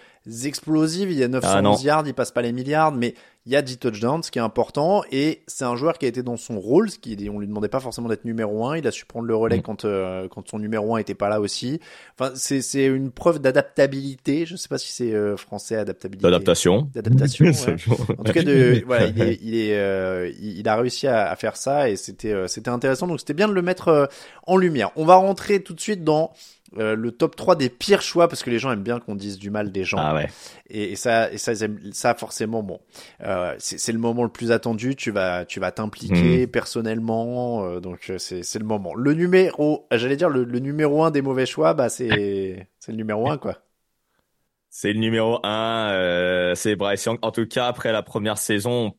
explosives. 0.45 1.11
Il 1.11 1.17
y 1.17 1.23
a 1.23 1.27
911 1.27 1.79
Ah, 1.81 1.85
yards, 1.85 2.03
il 2.07 2.13
passe 2.13 2.31
pas 2.31 2.41
les 2.41 2.51
milliards, 2.51 2.91
mais 2.91 3.15
il 3.47 3.51
y 3.51 3.55
a 3.55 3.63
10 3.63 3.79
touchdowns, 3.79 4.21
ce 4.21 4.29
qui 4.29 4.37
est 4.37 4.41
important. 4.41 5.03
Et 5.11 5.41
c'est 5.47 5.65
un 5.65 5.75
joueur 5.75 5.97
qui 5.97 6.05
a 6.05 6.09
été 6.09 6.21
dans 6.21 6.37
son 6.37 6.59
rôle, 6.59 6.91
ce 6.91 6.99
qui 6.99 7.17
on 7.33 7.39
lui 7.39 7.47
demandait 7.47 7.69
pas 7.69 7.79
forcément 7.79 8.07
d'être 8.07 8.23
numéro 8.23 8.67
1. 8.67 8.77
Il 8.77 8.87
a 8.87 8.91
su 8.91 9.05
prendre 9.05 9.25
le 9.25 9.35
relais 9.35 9.57
Mm. 9.57 9.61
quand 9.63 9.85
euh, 9.85 10.27
quand 10.29 10.47
son 10.47 10.59
numéro 10.59 10.95
1 10.95 10.99
était 10.99 11.15
pas 11.15 11.27
là 11.27 11.41
aussi. 11.41 11.79
Enfin, 12.19 12.31
c'est 12.35 12.61
c'est 12.61 12.85
une 12.85 13.09
preuve 13.09 13.39
d'adaptabilité. 13.39 14.45
Je 14.45 14.55
sais 14.55 14.67
pas 14.67 14.77
si 14.77 14.91
c'est 14.91 15.13
euh, 15.13 15.37
français 15.37 15.75
adaptabilité. 15.75 16.23
D'adaptation. 16.23 16.87
D'adaptation. 16.93 17.45
ouais. 17.45 17.75
En 18.19 18.23
tout 18.23 18.33
cas, 18.33 18.43
de, 18.43 18.83
voilà, 18.85 19.07
il, 19.07 19.21
est, 19.21 19.39
il, 19.41 19.55
est, 19.55 19.75
euh, 19.75 20.31
il 20.39 20.59
il 20.59 20.67
a 20.67 20.75
réussi 20.75 21.07
à, 21.07 21.31
à 21.31 21.35
faire 21.35 21.57
ça 21.57 21.89
et 21.89 21.95
c'était, 21.95 22.31
euh, 22.33 22.47
c'était 22.47 22.69
intéressant. 22.69 23.07
Donc, 23.07 23.19
c'était 23.19 23.33
bien 23.33 23.47
de 23.47 23.53
le 23.53 23.61
mettre 23.63 23.87
euh, 23.87 24.05
en 24.45 24.57
lumière. 24.57 24.91
On 24.95 25.05
va 25.05 25.15
rentrer 25.15 25.63
tout 25.63 25.73
de 25.73 25.81
suite 25.81 26.03
dans 26.03 26.31
euh, 26.77 26.95
le 26.95 27.11
top 27.11 27.35
3 27.35 27.55
des 27.55 27.69
pires 27.69 28.01
choix 28.01 28.27
parce 28.27 28.43
que 28.43 28.49
les 28.49 28.59
gens 28.59 28.71
aiment 28.71 28.83
bien 28.83 28.99
qu'on 28.99 29.15
dise 29.15 29.37
du 29.39 29.49
mal 29.49 29.71
des 29.71 29.83
gens. 29.83 29.99
Ah 29.99 30.13
ouais. 30.15 30.35
Et, 30.69 30.91
et 30.93 30.95
ça, 30.95 31.31
et 31.31 31.37
ça, 31.37 31.53
aiment- 31.53 31.91
ça 31.93 32.15
forcément, 32.15 32.63
bon, 32.63 32.79
euh, 33.21 33.55
c'est 33.59 33.91
le 33.91 33.99
moment 33.99 34.23
le 34.23 34.29
plus 34.29 34.51
attendu. 34.51 34.95
Tu 34.95 35.11
vas, 35.11 35.45
tu 35.45 35.59
vas 35.59 35.71
t'impliquer 35.71 36.47
personnellement. 36.47 37.65
euh, 37.65 37.79
donc, 37.79 38.09
euh, 38.09 38.17
c'est 38.17 38.43
c'est 38.43 38.59
le 38.59 38.65
moment. 38.65 38.93
Le 38.95 39.13
numéro, 39.13 39.87
j'allais 39.91 40.17
dire 40.17 40.29
le, 40.29 40.43
le 40.43 40.59
numéro 40.59 41.03
1 41.03 41.11
des 41.11 41.21
mauvais 41.21 41.45
choix, 41.45 41.73
bah 41.73 41.89
c'est 41.89 42.69
c'est 42.79 42.91
le 42.91 42.97
numéro 42.97 43.29
1 43.29 43.37
quoi. 43.37 43.57
C'est 44.69 44.93
le 44.93 44.99
numéro 44.99 45.39
un, 45.45 45.91
euh, 45.91 46.55
c'est 46.55 46.75
Bryce 46.75 47.03
Young. 47.05 47.19
En 47.21 47.31
tout 47.31 47.45
cas, 47.45 47.67
après 47.67 47.91
la 47.91 48.03
première 48.03 48.37
saison, 48.37 48.93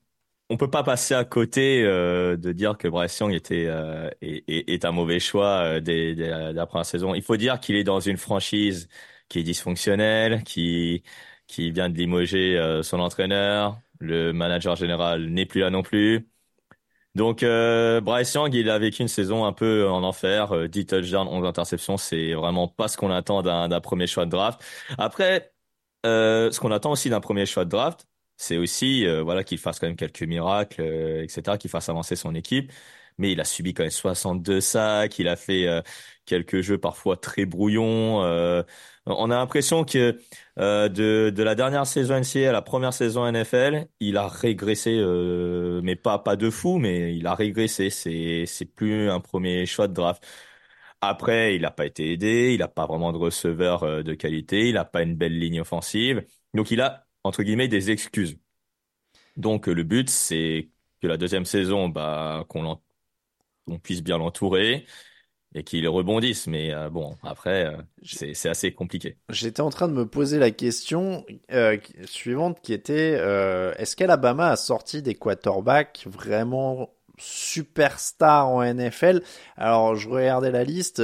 on 0.53 0.57
peut 0.59 0.71
pas 0.71 0.83
passer 0.83 1.15
à 1.15 1.25
côté 1.25 1.83
euh, 1.83 2.37
de 2.37 2.53
dire 2.53 2.77
que 2.77 2.87
Bryce 2.89 3.19
Young 3.19 3.33
était 3.33 3.67
euh, 3.69 4.11
est, 4.21 4.85
un 4.85 4.93
mauvais 4.93 5.19
choix 5.19 5.79
euh, 5.79 5.81
dès, 5.81 6.15
la, 6.15 6.85
saison. 6.85 7.15
Il 7.15 7.23
faut 7.23 7.37
dire 7.39 7.59
qu'il 7.61 7.75
est 7.77 7.85
dans 7.85 8.01
une 8.01 8.19
franchise 8.19 8.89
qui 9.29 9.39
est 9.41 9.43
dysfonctionnelle, 9.43 10.43
qui 10.45 11.03
qui 11.47 11.71
vient 11.71 11.89
de 11.91 11.97
limoger 11.97 12.81
son 12.83 13.01
entraîneur. 13.01 13.79
Le 14.01 14.33
manager 14.33 14.77
général 14.77 15.27
n'est 15.27 15.47
plus 15.47 15.61
là 15.61 15.71
non 15.71 15.83
plus. 15.83 16.29
Donc 17.15 17.45
Bryce 17.45 18.35
Young, 18.35 18.55
il 18.55 18.71
a 18.71 18.79
vécu 18.79 19.03
une 19.03 19.09
saison 19.09 19.45
un 19.45 19.53
peu 19.53 19.89
en 19.89 20.03
enfer. 20.03 20.53
Euh, 20.53 20.69
10 20.69 20.87
touchdowns, 20.87 21.29
11 21.29 21.47
interceptions, 21.47 21.97
c'est 21.97 22.35
vraiment 22.35 22.69
pas 22.69 22.89
ce 22.89 22.97
qu'on 22.97 23.11
attend 23.11 23.43
d'un 23.43 23.81
premier 23.81 24.07
choix 24.07 24.27
de 24.27 24.31
draft. 24.31 24.63
Après, 24.99 25.53
ce 26.05 26.59
qu'on 26.61 26.73
attend 26.73 26.93
aussi 26.93 27.11
d'un 27.11 27.21
premier 27.21 27.47
choix 27.47 27.65
de 27.65 27.71
draft, 27.71 28.07
c'est 28.43 28.57
aussi 28.59 29.07
euh, 29.07 29.23
voilà 29.23 29.45
qu'il 29.45 29.59
fasse 29.59 29.79
quand 29.79 29.87
même 29.87 29.97
quelques 29.97 30.23
miracles, 30.23 30.81
euh, 30.83 31.23
etc., 31.23 31.59
qu'il 31.59 31.71
fasse 31.71 31.89
avancer 31.89 32.17
son 32.17 32.35
équipe. 32.35 32.73
Mais 33.19 33.33
il 33.33 33.41
a 33.41 33.45
subi 33.45 33.75
quand 33.75 33.83
même 33.85 33.91
62 33.91 34.61
sacs, 34.61 35.19
il 35.19 35.29
a 35.29 35.37
fait 35.37 35.67
euh, 35.69 35.83
quelques 36.25 36.61
jeux 36.63 36.79
parfois 36.79 37.17
très 37.17 37.45
brouillons. 37.47 38.23
euh, 38.25 38.63
on 39.07 39.31
a 39.31 39.37
l'impression 39.37 39.85
que 39.85 40.19
euh, 40.59 40.89
de, 40.89 41.31
de 41.35 41.43
la 41.43 41.55
dernière 41.55 41.87
saison 41.87 42.15
NCAA 42.17 42.51
à 42.51 42.53
la 42.53 42.63
première 42.63 42.93
saison 42.95 43.27
NFL, 43.27 43.87
il 44.01 44.17
a 44.17 44.29
régressé, 44.29 44.97
euh, 44.99 45.81
mais 45.83 45.97
pas 45.97 46.19
pas 46.19 46.37
de 46.37 46.51
fou, 46.51 46.79
mais 46.79 47.15
il 47.17 47.27
a 47.27 47.35
régressé. 47.35 47.91
C'est 47.91 48.45
c'est 48.47 48.65
plus 48.67 49.11
un 49.11 49.21
premier 49.21 49.67
choix 49.67 49.89
de 49.89 49.93
draft. 49.95 50.25
Après, 51.01 51.57
il 51.57 51.63
n'a 51.63 51.71
pas 51.71 51.87
été 51.87 52.13
aidé, 52.13 52.53
il 52.55 52.59
n'a 52.61 52.69
pas 52.69 52.87
vraiment 52.87 53.13
de 53.13 53.19
receveur 53.19 54.05
de 54.05 54.15
qualité, 54.15 54.69
il 54.69 54.75
n'a 54.75 54.85
pas 54.85 55.03
une 55.03 55.17
belle 55.17 55.39
ligne 55.39 55.61
offensive. 55.61 56.25
Donc 56.55 56.71
il 56.71 56.81
a, 56.81 57.07
entre 57.25 57.43
guillemets, 57.43 57.69
des 57.69 57.91
excuses. 57.91 58.37
Donc 59.37 59.67
le 59.67 59.83
but, 59.83 60.11
c'est 60.11 60.69
que 61.01 61.07
la 61.07 61.17
deuxième 61.17 61.45
saison, 61.45 61.89
bah, 61.89 62.45
qu'on 62.49 62.81
puisse 63.83 64.03
bien 64.03 64.19
l'entourer 64.19 64.87
et 65.55 65.65
qu'il 65.65 65.87
rebondisse. 65.89 66.47
Mais 66.47 66.73
euh, 66.73 66.89
bon, 66.91 67.17
après, 67.23 67.67
euh, 67.67 67.77
c'est 68.05 68.49
assez 68.49 68.73
compliqué. 68.73 69.17
J'étais 69.29 69.61
en 69.61 69.71
train 69.71 69.89
de 69.89 69.95
me 69.95 70.07
poser 70.07 70.39
la 70.39 70.51
question 70.51 71.25
euh, 71.53 71.77
suivante 72.05 72.61
qui 72.63 72.73
était 72.73 73.13
est-ce 73.77 73.97
qu'Alabama 73.97 74.51
a 74.51 74.57
sorti 74.57 75.03
des 75.03 75.15
quarterbacks 75.15 76.07
vraiment 76.07 76.91
superstars 77.19 78.49
en 78.49 78.65
NFL 78.65 79.23
Alors 79.57 79.95
je 79.97 80.09
regardais 80.09 80.51
la 80.51 80.65
liste. 80.65 81.03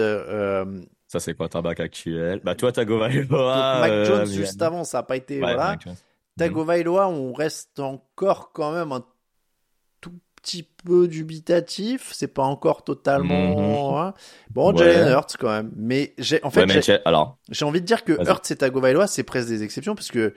Ça, 1.10 1.20
c'est 1.20 1.34
quarterback 1.34 1.80
actuel. 1.80 2.40
Bah 2.44 2.54
toi, 2.54 2.70
Tagovailoa. 2.70 3.80
Mac 3.80 4.04
Jones 4.04 4.26
juste 4.26 4.60
avant, 4.60 4.84
ça 4.84 4.98
n'a 4.98 5.02
pas 5.04 5.16
été 5.16 5.36
Ouais, 5.36 5.40
voilà. 5.40 5.70
Mac 5.70 5.82
Jones. 5.82 5.96
Tagovailoa, 6.38 7.08
on 7.08 7.32
reste 7.32 7.78
encore 7.80 8.52
quand 8.52 8.72
même 8.72 8.92
un 8.92 9.04
tout 10.00 10.12
petit 10.42 10.62
peu 10.62 11.08
dubitatif. 11.08 12.10
C'est 12.12 12.28
pas 12.32 12.42
encore 12.44 12.84
totalement. 12.84 14.00
hein. 14.00 14.14
Bon, 14.50 14.72
Ouais. 14.72 14.78
Jalen 14.78 15.08
Hurts 15.12 15.36
quand 15.38 15.50
même. 15.50 15.70
Mais 15.76 16.14
j'ai 16.18 16.42
en 16.44 16.50
fait 16.50 16.60
Ouais, 16.60 16.66
j'ai- 16.82 16.98
alors, 17.04 17.38
envie 17.62 17.80
de 17.80 17.86
dire 17.86 18.04
que. 18.04 18.12
Hurts 18.28 18.50
et 18.50 18.56
Tagovailoa, 18.56 19.06
c'est 19.06 19.22
presque 19.24 19.48
des 19.48 19.62
exceptions 19.62 19.94
parce 19.94 20.10
que 20.10 20.34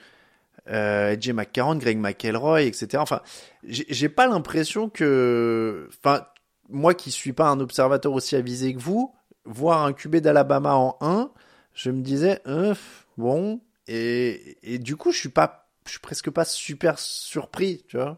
euh, 0.69 1.13
AJ 1.13 1.29
McCarron, 1.33 1.75
Greg 1.75 1.97
McElroy, 1.97 2.63
etc. 2.63 2.89
Enfin, 2.97 3.21
j'ai 3.63 4.09
pas 4.09 4.27
l'impression 4.27 4.89
que, 4.89 5.89
enfin, 6.03 6.25
moi 6.69 6.93
qui 6.93 7.09
suis 7.09 7.33
pas 7.33 7.47
un 7.49 7.59
observateur 7.59 8.13
aussi 8.13 8.35
avisé 8.35 8.73
que 8.75 8.79
vous, 8.79 9.13
voir 9.45 9.83
un 9.83 9.91
QB 9.93 10.17
d'Alabama 10.17 10.75
en 10.75 10.97
1, 11.01 11.31
je 11.73 11.89
me 11.89 12.01
disais, 12.01 12.41
euh, 12.45 12.75
bon, 13.17 13.59
et, 13.87 14.57
et 14.61 14.77
du 14.77 14.95
coup, 14.97 15.11
je 15.11 15.17
suis 15.17 15.29
pas, 15.29 15.60
je 15.85 15.91
suis 15.91 15.99
presque 15.99 16.29
pas 16.29 16.45
super 16.45 16.99
surpris, 16.99 17.83
tu 17.87 17.97
vois. 17.97 18.17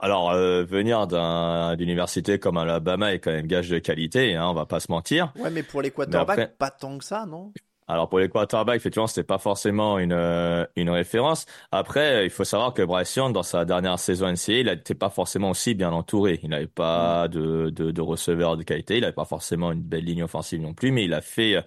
Alors, 0.00 0.30
euh, 0.30 0.64
venir 0.64 1.06
d'un 1.06 1.74
d'université 1.76 2.38
comme 2.38 2.58
Alabama 2.58 3.14
est 3.14 3.20
quand 3.20 3.32
même 3.32 3.46
gage 3.46 3.70
de 3.70 3.78
qualité, 3.78 4.34
hein, 4.36 4.46
on 4.48 4.54
va 4.54 4.66
pas 4.66 4.80
se 4.80 4.92
mentir. 4.92 5.32
Ouais, 5.38 5.50
mais 5.50 5.62
pour 5.62 5.80
les 5.80 5.90
quarterbacks, 5.90 6.56
pas 6.58 6.70
tant 6.70 6.98
que 6.98 7.04
ça, 7.04 7.24
non? 7.24 7.52
Alors 7.90 8.10
pour 8.10 8.18
les 8.18 8.28
quarterbacks, 8.28 8.76
effectivement, 8.76 9.06
c'était 9.06 9.24
pas 9.24 9.38
forcément 9.38 9.98
une 9.98 10.12
euh, 10.12 10.66
une 10.76 10.90
référence. 10.90 11.46
Après, 11.72 12.26
il 12.26 12.30
faut 12.30 12.44
savoir 12.44 12.74
que 12.74 12.82
Bryce 12.82 13.16
Young, 13.16 13.32
dans 13.32 13.42
sa 13.42 13.64
dernière 13.64 13.98
saison 13.98 14.26
NCAA, 14.30 14.58
il 14.60 14.66
n'était 14.66 14.94
pas 14.94 15.08
forcément 15.08 15.50
aussi 15.50 15.74
bien 15.74 15.90
entouré. 15.92 16.38
Il 16.42 16.50
n'avait 16.50 16.66
pas 16.66 17.28
de, 17.28 17.70
de, 17.70 17.90
de 17.90 18.00
receveur 18.02 18.58
de 18.58 18.62
qualité, 18.62 18.98
il 18.98 19.00
n'avait 19.00 19.14
pas 19.14 19.24
forcément 19.24 19.72
une 19.72 19.80
belle 19.80 20.04
ligne 20.04 20.22
offensive 20.22 20.60
non 20.60 20.74
plus, 20.74 20.92
mais 20.92 21.06
il 21.06 21.14
a 21.14 21.22
fait 21.22 21.64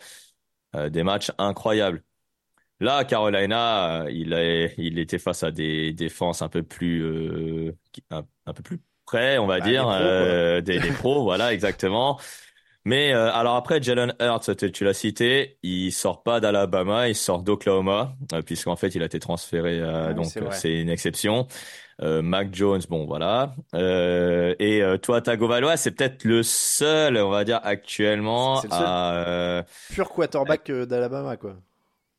euh, 0.76 0.90
des 0.90 1.04
matchs 1.04 1.32
incroyables. 1.40 2.04
Là, 2.82 3.06
Carolina, 3.06 4.02
euh, 4.02 4.12
il, 4.12 4.34
est, 4.34 4.74
il 4.80 4.98
était 4.98 5.20
face 5.20 5.44
à 5.44 5.52
des 5.52 5.94
défenses 5.94 6.42
un 6.42 6.50
peu 6.50 6.64
plus, 6.64 7.04
euh, 7.04 7.78
un, 8.10 8.54
peu 8.54 8.64
plus 8.64 8.82
près, 9.06 9.38
on 9.38 9.46
va 9.46 9.60
bah, 9.60 9.66
dire, 9.66 9.88
euh, 9.88 10.62
des, 10.62 10.80
des, 10.80 10.90
pros, 10.90 11.22
voilà, 11.24 11.54
exactement. 11.54 12.20
Mais 12.84 13.14
alors 13.14 13.56
après, 13.56 13.80
Jalen 13.80 14.16
Hurts, 14.20 14.56
tu 14.74 14.84
l'as 14.84 14.96
cité, 14.96 15.60
il 15.62 15.92
sort 15.92 16.24
pas 16.24 16.40
d'Alabama, 16.40 17.08
il 17.10 17.16
sort 17.16 17.44
d'Oklahoma, 17.44 18.16
puisqu'en 18.48 18.76
fait, 18.76 18.96
il 18.96 19.04
a 19.04 19.06
été 19.06 19.20
transféré, 19.20 19.80
donc 20.16 20.26
c'est 20.50 20.82
une 20.82 20.90
exception. 20.90 21.48
Mac 22.02 22.52
Jones, 22.52 22.82
bon 22.90 23.06
voilà. 23.06 23.54
et 23.76 24.82
toi, 25.04 25.22
Tagovailoa, 25.22 25.78
c'est 25.78 25.92
peut-être 25.92 26.24
le 26.24 26.42
seul, 26.42 27.18
on 27.18 27.30
va 27.30 27.44
dire 27.44 27.60
actuellement, 27.62 28.64
à 28.72 29.64
pur 29.94 30.10
quarterback 30.10 30.72
d'Alabama, 30.72 31.38
quoi 31.38 31.58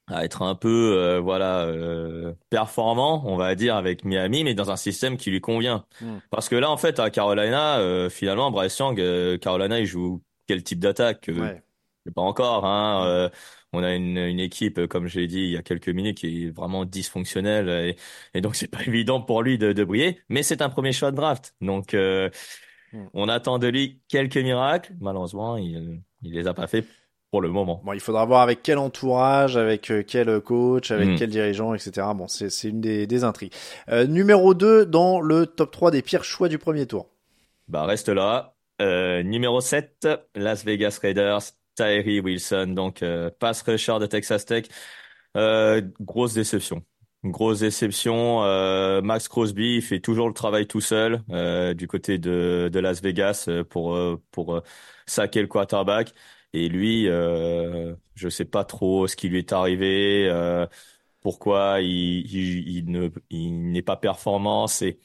à 0.08 0.24
être 0.24 0.42
un 0.42 0.54
peu 0.54 0.96
euh, 0.96 1.20
voilà 1.20 1.64
euh, 1.66 2.34
performant, 2.50 3.22
on 3.26 3.36
va 3.36 3.54
dire 3.54 3.76
avec 3.76 4.04
Miami, 4.04 4.44
mais 4.44 4.54
dans 4.54 4.70
un 4.70 4.76
système 4.76 5.16
qui 5.16 5.30
lui 5.30 5.40
convient. 5.40 5.86
Hmm. 6.00 6.18
Parce 6.30 6.48
que 6.48 6.56
là, 6.56 6.70
en 6.70 6.76
fait, 6.76 6.98
à 6.98 7.10
Carolina, 7.10 7.78
euh, 7.78 8.10
finalement, 8.10 8.50
Bryce 8.50 8.78
Young, 8.78 9.38
Carolina, 9.38 9.78
il 9.80 9.86
joue 9.86 10.22
quel 10.46 10.62
type 10.62 10.80
d'attaque 10.80 11.30
ouais. 11.32 11.62
Pas 12.14 12.22
encore. 12.22 12.66
Hein, 12.66 13.30
on 13.72 13.84
a 13.84 13.94
une, 13.94 14.18
une 14.18 14.40
équipe, 14.40 14.86
comme 14.88 15.06
j'ai 15.06 15.28
dit 15.28 15.38
il 15.38 15.50
y 15.50 15.56
a 15.56 15.62
quelques 15.62 15.88
minutes, 15.88 16.18
qui 16.18 16.46
est 16.46 16.50
vraiment 16.50 16.84
dysfonctionnelle 16.84 17.68
et, 17.68 17.96
et 18.34 18.40
donc 18.40 18.56
c'est 18.56 18.66
pas 18.66 18.82
évident 18.82 19.20
pour 19.22 19.42
lui 19.42 19.56
de, 19.56 19.72
de 19.72 19.84
briller. 19.84 20.20
Mais 20.28 20.42
c'est 20.42 20.62
un 20.62 20.68
premier 20.68 20.92
choix 20.92 21.12
de 21.12 21.16
draft, 21.16 21.54
donc 21.60 21.94
hmm. 21.94 23.06
on 23.14 23.28
attend 23.28 23.58
de 23.60 23.68
lui 23.68 24.00
quelques 24.08 24.36
miracles. 24.36 24.94
Malheureusement, 25.00 25.56
il, 25.56 26.02
il 26.22 26.32
les 26.32 26.48
a 26.48 26.54
pas 26.54 26.66
fait 26.66 26.84
pour 27.32 27.40
le 27.40 27.48
moment. 27.48 27.80
Bon, 27.84 27.94
il 27.94 28.00
faudra 28.00 28.24
voir 28.26 28.42
avec 28.42 28.62
quel 28.62 28.78
entourage, 28.78 29.56
avec 29.56 29.90
euh, 29.90 30.04
quel 30.06 30.40
coach, 30.40 30.92
avec 30.92 31.08
hmm. 31.08 31.16
quel 31.16 31.30
dirigeant, 31.30 31.74
etc. 31.74 32.06
Bon, 32.14 32.28
c'est 32.28 32.68
une 32.68 32.80
des, 32.80 33.08
des 33.08 33.24
intrigues. 33.24 33.54
Euh, 33.88 34.06
numéro 34.06 34.54
2 34.54 34.86
dans 34.86 35.20
le 35.20 35.46
top 35.46 35.72
3 35.72 35.90
des 35.90 36.02
pires 36.02 36.24
choix 36.24 36.48
du 36.48 36.58
premier 36.58 36.86
tour. 36.86 37.08
Bah 37.68 37.84
reste 37.86 38.10
là. 38.10 38.54
Euh, 38.82 39.22
numéro 39.22 39.60
7, 39.60 40.08
Las 40.34 40.64
Vegas 40.64 40.98
Raiders, 41.00 41.40
Tyree 41.74 42.20
Wilson, 42.20 42.74
donc 42.76 43.02
euh, 43.02 43.30
pass 43.38 43.62
rusher 43.62 43.98
de 43.98 44.06
Texas 44.06 44.44
Tech. 44.44 44.66
Euh, 45.36 45.80
grosse 46.00 46.34
déception. 46.34 46.82
Grosse 47.24 47.60
déception. 47.60 48.42
Euh, 48.44 49.00
Max 49.00 49.28
Crosby 49.28 49.76
il 49.76 49.82
fait 49.82 50.00
toujours 50.00 50.28
le 50.28 50.34
travail 50.34 50.66
tout 50.66 50.80
seul 50.80 51.22
du 51.74 51.86
côté 51.86 52.18
de, 52.18 52.68
de 52.70 52.80
Las 52.80 53.00
Vegas 53.00 53.48
pour 53.70 53.98
pour 54.32 54.60
saquer 55.06 55.40
le 55.40 55.46
quarterback. 55.46 56.12
Et 56.52 56.68
lui, 56.68 57.08
euh, 57.08 57.94
je 58.14 58.28
sais 58.28 58.44
pas 58.44 58.64
trop 58.64 59.06
ce 59.06 59.16
qui 59.16 59.28
lui 59.28 59.38
est 59.38 59.52
arrivé, 59.52 60.28
euh, 60.28 60.66
pourquoi 61.20 61.80
il, 61.80 62.26
il, 62.26 62.68
il 62.68 62.90
ne 62.90 63.08
il 63.30 63.70
n'est 63.70 63.82
pas 63.82 63.96
performant. 63.96 64.66
C'est 64.66 64.98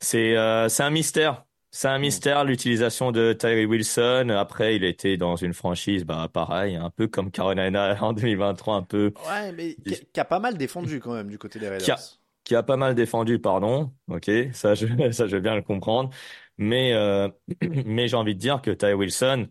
c'est 0.00 0.36
euh, 0.36 0.68
c'est 0.68 0.82
un 0.82 0.90
mystère. 0.90 1.44
C'est 1.72 1.86
un 1.86 1.98
hmm. 1.98 2.02
mystère 2.02 2.44
l'utilisation 2.44 3.12
de 3.12 3.32
Tyree 3.32 3.66
Wilson. 3.66 4.28
Après, 4.30 4.74
il 4.74 4.82
était 4.82 5.16
dans 5.16 5.36
une 5.36 5.54
franchise, 5.54 6.04
bah 6.04 6.28
pareil, 6.32 6.74
un 6.74 6.90
peu 6.90 7.06
comme 7.06 7.30
Carolina 7.30 7.96
en 8.02 8.12
2023, 8.12 8.74
un 8.74 8.82
peu. 8.82 9.12
Ouais, 9.28 9.52
mais 9.52 9.76
qui 10.12 10.20
a, 10.20 10.24
pas 10.24 10.40
mal 10.40 10.56
défendu 10.56 10.98
quand 10.98 11.12
même 11.12 11.28
du 11.28 11.38
côté 11.38 11.58
des 11.58 11.68
Raiders. 11.68 11.98
Qui 12.42 12.56
a, 12.56 12.62
pas 12.64 12.76
mal 12.76 12.94
défendu, 12.94 13.38
pardon. 13.38 13.92
Ok, 14.08 14.30
ça 14.52 14.74
je 14.74 14.86
ça 15.12 15.26
je 15.26 15.36
veux 15.36 15.42
bien 15.42 15.54
le 15.54 15.62
comprendre. 15.62 16.10
Mais 16.58 16.92
euh, 16.94 17.28
mais 17.86 18.08
j'ai 18.08 18.16
envie 18.16 18.34
de 18.34 18.40
dire 18.40 18.62
que 18.62 18.70
Tyree 18.70 18.94
Wilson, 18.94 19.48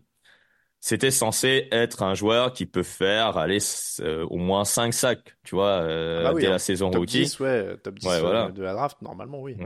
c'était 0.80 1.10
censé 1.10 1.68
être 1.70 2.02
un 2.02 2.14
joueur 2.14 2.54
qui 2.54 2.64
peut 2.64 2.82
faire 2.82 3.36
aller 3.36 3.58
euh, 4.00 4.24
au 4.30 4.38
moins 4.38 4.64
5 4.64 4.94
sacs, 4.94 5.36
tu 5.44 5.54
vois, 5.54 5.82
euh, 5.82 6.24
ah 6.26 6.32
bah 6.32 6.40
dès 6.40 6.48
la 6.48 6.58
saison 6.58 6.90
top 6.90 7.00
rookie. 7.00 7.20
10, 7.20 7.40
ouais, 7.40 7.76
top 7.82 7.98
10 7.98 8.08
euh, 8.08 8.50
de 8.50 8.62
la 8.62 8.72
draft, 8.72 8.96
normalement, 9.02 9.40
oui. 9.42 9.56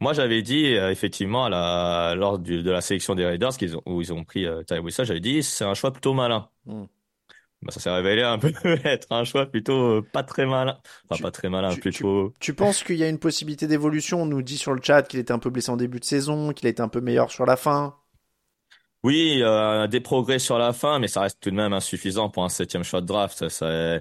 Moi, 0.00 0.12
j'avais 0.12 0.42
dit, 0.42 0.66
effectivement, 0.66 1.46
à 1.46 1.48
la, 1.50 2.14
lors 2.14 2.38
de 2.38 2.70
la 2.70 2.80
sélection 2.80 3.14
des 3.14 3.24
Raiders, 3.24 3.56
qu'ils 3.56 3.76
ont, 3.76 3.82
où 3.86 4.00
ils 4.00 4.12
ont 4.12 4.24
pris 4.24 4.46
euh, 4.46 4.62
Wilson, 4.70 5.04
j'avais 5.04 5.20
dit, 5.20 5.42
c'est 5.42 5.64
un 5.64 5.74
choix 5.74 5.92
plutôt 5.92 6.14
malin. 6.14 6.48
Bah, 6.66 7.70
ça 7.70 7.80
s'est 7.80 7.90
révélé 7.90 8.22
un 8.22 8.38
peu 8.38 8.52
être 8.84 9.08
un 9.10 9.24
choix 9.24 9.46
plutôt 9.46 10.02
pas 10.12 10.22
très 10.22 10.46
malin. 10.46 10.78
Enfin, 11.08 11.22
pas 11.22 11.30
très 11.30 11.50
malin, 11.50 11.74
plutôt. 11.74 12.30
Tu, 12.38 12.52
tu 12.52 12.54
penses 12.54 12.82
qu'il 12.82 12.96
y 12.96 13.04
a 13.04 13.08
une 13.08 13.18
possibilité 13.18 13.66
d'évolution? 13.66 14.22
On 14.22 14.26
nous 14.26 14.40
dit 14.42 14.56
sur 14.56 14.72
le 14.72 14.80
chat 14.82 15.02
qu'il 15.02 15.20
était 15.20 15.32
un 15.32 15.38
peu 15.38 15.50
blessé 15.50 15.70
en 15.70 15.76
début 15.76 16.00
de 16.00 16.04
saison, 16.04 16.52
qu'il 16.52 16.66
a 16.66 16.70
été 16.70 16.82
un 16.82 16.88
peu 16.88 17.00
meilleur 17.00 17.30
sur 17.30 17.44
la 17.44 17.56
fin. 17.56 17.99
Oui, 19.02 19.40
euh, 19.42 19.86
des 19.86 20.00
progrès 20.00 20.38
sur 20.38 20.58
la 20.58 20.72
fin, 20.72 20.98
mais 20.98 21.08
ça 21.08 21.22
reste 21.22 21.40
tout 21.40 21.50
de 21.50 21.54
même 21.56 21.72
insuffisant 21.72 22.28
pour 22.28 22.44
un 22.44 22.48
septième 22.50 22.84
shot 22.84 23.00
draft. 23.00 23.48
Ça, 23.48 24.00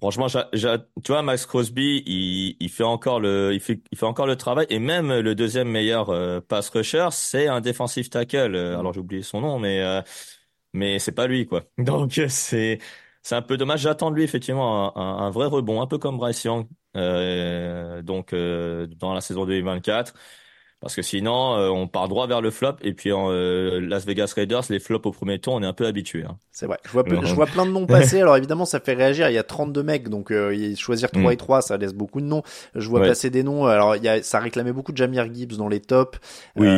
franchement, 0.00 0.26
tu 0.28 1.12
vois, 1.12 1.22
Max 1.22 1.46
Crosby, 1.46 2.02
il, 2.06 2.56
il, 2.60 2.68
fait 2.70 2.84
encore 2.84 3.20
le, 3.20 3.52
il 3.54 3.60
fait, 3.60 3.80
il 3.90 3.98
fait 3.98 4.06
encore 4.06 4.26
le 4.26 4.36
travail, 4.36 4.66
et 4.70 4.78
même 4.78 5.12
le 5.12 5.34
deuxième 5.34 5.68
meilleur 5.68 6.10
euh, 6.10 6.40
pass 6.40 6.68
rusher, 6.70 7.08
c'est 7.12 7.48
un 7.48 7.60
defensive 7.60 8.08
tackle. 8.08 8.54
Euh, 8.54 8.78
alors 8.78 8.92
j'ai 8.92 9.00
oublié 9.00 9.22
son 9.22 9.40
nom, 9.40 9.58
mais 9.58 9.80
euh, 9.82 10.02
mais 10.72 10.98
c'est 10.98 11.12
pas 11.12 11.26
lui, 11.26 11.46
quoi. 11.46 11.64
Donc 11.78 12.20
c'est 12.28 12.78
c'est 13.22 13.34
un 13.34 13.42
peu 13.42 13.56
dommage. 13.56 13.80
J'attends 13.80 14.10
de 14.10 14.16
lui 14.16 14.24
effectivement 14.24 14.96
un, 14.96 15.26
un, 15.26 15.30
vrai 15.30 15.46
rebond, 15.46 15.80
un 15.82 15.86
peu 15.86 15.98
comme 15.98 16.16
Bryce 16.18 16.44
Young, 16.44 16.66
donc 16.94 18.34
dans 18.34 19.14
la 19.14 19.20
saison 19.20 19.44
2024. 19.46 20.14
Parce 20.80 20.94
que 20.94 21.02
sinon, 21.02 21.56
euh, 21.56 21.70
on 21.70 21.88
part 21.88 22.06
droit 22.06 22.28
vers 22.28 22.40
le 22.40 22.50
flop. 22.50 22.76
Et 22.82 22.92
puis 22.92 23.10
en 23.10 23.30
euh, 23.30 23.80
Las 23.80 24.06
Vegas 24.06 24.32
Raiders, 24.36 24.62
les 24.70 24.78
flops 24.78 25.06
au 25.06 25.10
premier 25.10 25.40
tour, 25.40 25.54
on 25.54 25.62
est 25.62 25.66
un 25.66 25.72
peu 25.72 25.86
habitué. 25.86 26.24
Hein. 26.24 26.38
C'est 26.52 26.66
vrai. 26.66 26.78
Je 26.84 26.90
vois, 26.90 27.04
je 27.08 27.34
vois 27.34 27.46
plein 27.46 27.66
de 27.66 27.72
noms 27.72 27.86
passer. 27.86 28.20
Alors 28.20 28.36
évidemment, 28.36 28.64
ça 28.64 28.78
fait 28.78 28.94
réagir. 28.94 29.28
Il 29.28 29.34
y 29.34 29.38
a 29.38 29.42
32 29.42 29.82
mecs, 29.82 30.08
donc 30.08 30.30
euh, 30.30 30.74
choisir 30.76 31.10
3 31.10 31.30
mm. 31.30 31.32
et 31.32 31.36
3, 31.36 31.62
ça 31.62 31.76
laisse 31.76 31.94
beaucoup 31.94 32.20
de 32.20 32.26
noms. 32.26 32.42
Je 32.76 32.88
vois 32.88 33.00
passer 33.00 33.28
des 33.30 33.42
noms. 33.42 33.66
Alors 33.66 33.96
il 33.96 34.04
y 34.04 34.08
a, 34.08 34.22
ça 34.22 34.38
réclamait 34.38 34.72
beaucoup 34.72 34.92
de 34.92 34.96
Jamir 34.96 35.32
Gibbs 35.32 35.56
dans 35.56 35.68
les 35.68 35.80
tops. 35.80 36.18
Oui. 36.54 36.68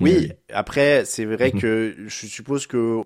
oui. 0.00 0.32
Après, 0.52 1.04
c'est 1.04 1.24
vrai 1.24 1.50
mm-hmm. 1.50 1.60
que 1.60 1.94
je 2.06 2.26
suppose 2.26 2.66
que 2.66 3.02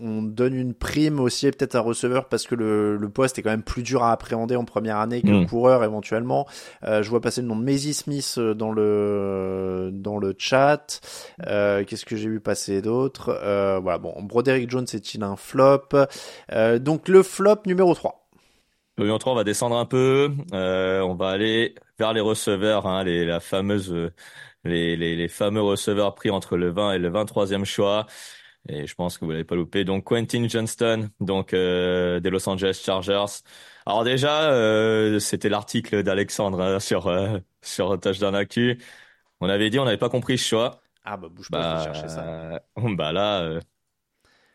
on 0.00 0.22
donne 0.22 0.54
une 0.54 0.74
prime 0.74 1.20
aussi 1.20 1.50
peut-être 1.50 1.74
à 1.74 1.80
receveur 1.80 2.28
parce 2.28 2.46
que 2.46 2.54
le, 2.54 2.96
le, 2.96 3.08
poste 3.08 3.38
est 3.38 3.42
quand 3.42 3.50
même 3.50 3.62
plus 3.62 3.82
dur 3.82 4.02
à 4.02 4.12
appréhender 4.12 4.56
en 4.56 4.64
première 4.64 4.98
année 4.98 5.20
le 5.24 5.40
mm. 5.40 5.46
coureur 5.46 5.84
éventuellement. 5.84 6.46
Euh, 6.84 7.02
je 7.02 7.10
vois 7.10 7.20
passer 7.20 7.42
le 7.42 7.48
nom 7.48 7.56
de 7.56 7.64
Maisie 7.64 7.94
Smith 7.94 8.34
euh, 8.38 8.54
dans 8.54 8.72
le 8.72 9.90
dans 9.92 10.18
le 10.18 10.34
chat. 10.38 11.00
Euh, 11.46 11.84
Qu'est-ce 11.84 12.04
que 12.04 12.16
j'ai 12.16 12.28
vu 12.28 12.40
passer 12.40 12.82
d'autre? 12.82 13.38
Euh, 13.42 13.78
Voilà, 13.80 13.98
bon, 13.98 14.14
Broderick 14.22 14.70
Jones 14.70 14.86
est-il 14.92 15.22
un 15.22 15.36
flop? 15.36 15.88
Euh, 16.52 16.78
Donc 16.78 17.08
le 17.08 17.22
flop 17.22 17.62
numéro 17.66 17.94
3. 17.94 18.28
Le 18.96 19.04
numéro 19.04 19.18
3, 19.18 19.32
on 19.32 19.36
va 19.36 19.44
descendre 19.44 19.76
un 19.76 19.86
peu. 19.86 20.30
on 20.52 21.14
va 21.14 21.28
aller 21.28 21.74
vers 21.98 22.12
les 22.12 22.20
receveurs, 22.20 22.86
hein, 22.86 23.04
les, 23.04 23.24
la 23.24 23.40
fameuse, 23.40 23.94
les, 24.64 24.96
les, 24.96 25.16
les 25.16 25.28
fameux 25.28 25.62
receveurs 25.62 26.14
pris 26.14 26.30
entre 26.30 26.56
le 26.56 26.70
20 26.70 26.92
et 26.92 26.98
le 26.98 27.10
23e 27.10 27.64
choix. 27.64 28.06
Et 28.68 28.86
je 28.86 28.94
pense 28.94 29.16
que 29.16 29.24
vous 29.24 29.30
l'avez 29.30 29.44
pas 29.44 29.54
loupé. 29.54 29.84
Donc 29.84 30.04
Quentin 30.04 30.46
Johnston, 30.46 31.08
donc 31.20 31.54
euh, 31.54 32.20
des 32.20 32.28
Los 32.28 32.46
Angeles 32.48 32.80
Chargers. 32.84 33.24
Alors 33.86 34.04
déjà, 34.04 34.50
euh, 34.52 35.18
c'était 35.18 35.48
l'article 35.48 36.02
d'Alexandre 36.02 36.60
hein, 36.60 36.78
sur 36.78 37.06
euh, 37.06 37.38
sur 37.62 37.98
Touchdown 37.98 38.34
Actu. 38.34 38.78
On 39.40 39.48
avait 39.48 39.70
dit 39.70 39.78
on 39.78 39.86
n'avait 39.86 39.96
pas 39.96 40.10
compris 40.10 40.36
ce 40.36 40.46
choix. 40.48 40.82
Ah 41.02 41.16
bah 41.16 41.28
bouge 41.30 41.48
pas, 41.50 41.58
bah, 41.58 41.82
je 41.82 41.88
vais 41.88 41.94
chercher 41.94 42.08
ça. 42.14 42.62
bah 42.76 43.12
là, 43.12 43.40
euh, 43.40 43.60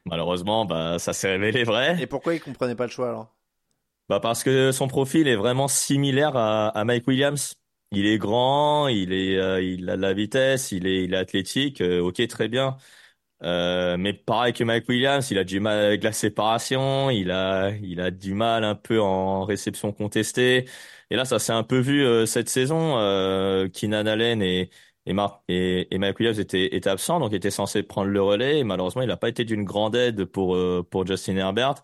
malheureusement, 0.05 0.65
bah 0.65 0.99
ça 0.99 1.13
s'est 1.13 1.31
révélé 1.31 1.63
vrai. 1.63 1.99
Et 1.99 2.05
pourquoi 2.05 2.35
il 2.35 2.39
comprenait 2.39 2.75
pas 2.75 2.85
le 2.85 2.91
choix 2.91 3.09
alors? 3.09 3.33
Bah 4.09 4.19
parce 4.19 4.43
que 4.43 4.71
son 4.71 4.87
profil 4.87 5.27
est 5.27 5.35
vraiment 5.35 5.67
similaire 5.67 6.35
à, 6.37 6.67
à 6.67 6.85
Mike 6.85 7.07
Williams. 7.07 7.55
Il 7.91 8.05
est 8.05 8.17
grand, 8.19 8.87
il 8.87 9.13
est, 9.13 9.65
il 9.65 9.89
a 9.89 9.95
de 9.95 10.01
la 10.01 10.13
vitesse, 10.13 10.71
il 10.71 10.85
est, 10.87 11.03
il 11.03 11.13
est 11.13 11.17
athlétique. 11.17 11.81
ok, 11.81 12.27
très 12.27 12.47
bien. 12.47 12.77
Euh, 13.43 13.97
mais 13.97 14.13
pareil 14.13 14.53
que 14.53 14.63
Mike 14.63 14.87
Williams, 14.87 15.29
il 15.31 15.37
a 15.37 15.43
du 15.43 15.59
mal 15.59 15.77
avec 15.85 16.03
la 16.03 16.13
séparation, 16.13 17.09
il 17.09 17.31
a, 17.31 17.71
il 17.71 17.99
a 17.99 18.09
du 18.11 18.33
mal 18.33 18.63
un 18.63 18.75
peu 18.75 19.01
en 19.01 19.43
réception 19.43 19.91
contestée. 19.91 20.65
Et 21.09 21.15
là, 21.15 21.25
ça 21.25 21.39
s'est 21.39 21.51
un 21.53 21.63
peu 21.63 21.79
vu 21.79 22.05
euh, 22.05 22.25
cette 22.25 22.49
saison. 22.49 22.97
Euh, 22.97 23.67
Keenan 23.69 24.05
Allen 24.05 24.41
et, 24.41 24.69
et, 25.05 25.13
et, 25.49 25.93
et 25.93 25.97
Mike 25.97 26.19
Williams 26.19 26.39
étaient, 26.39 26.75
étaient 26.75 26.89
absents, 26.89 27.19
donc 27.19 27.33
étaient 27.33 27.51
censés 27.51 27.83
prendre 27.83 28.09
le 28.11 28.21
relais. 28.21 28.63
Malheureusement, 28.63 29.01
il 29.01 29.07
n'a 29.07 29.17
pas 29.17 29.29
été 29.29 29.43
d'une 29.45 29.63
grande 29.65 29.95
aide 29.95 30.25
pour, 30.25 30.55
euh, 30.55 30.87
pour 30.89 31.05
Justin 31.05 31.35
Herbert. 31.37 31.75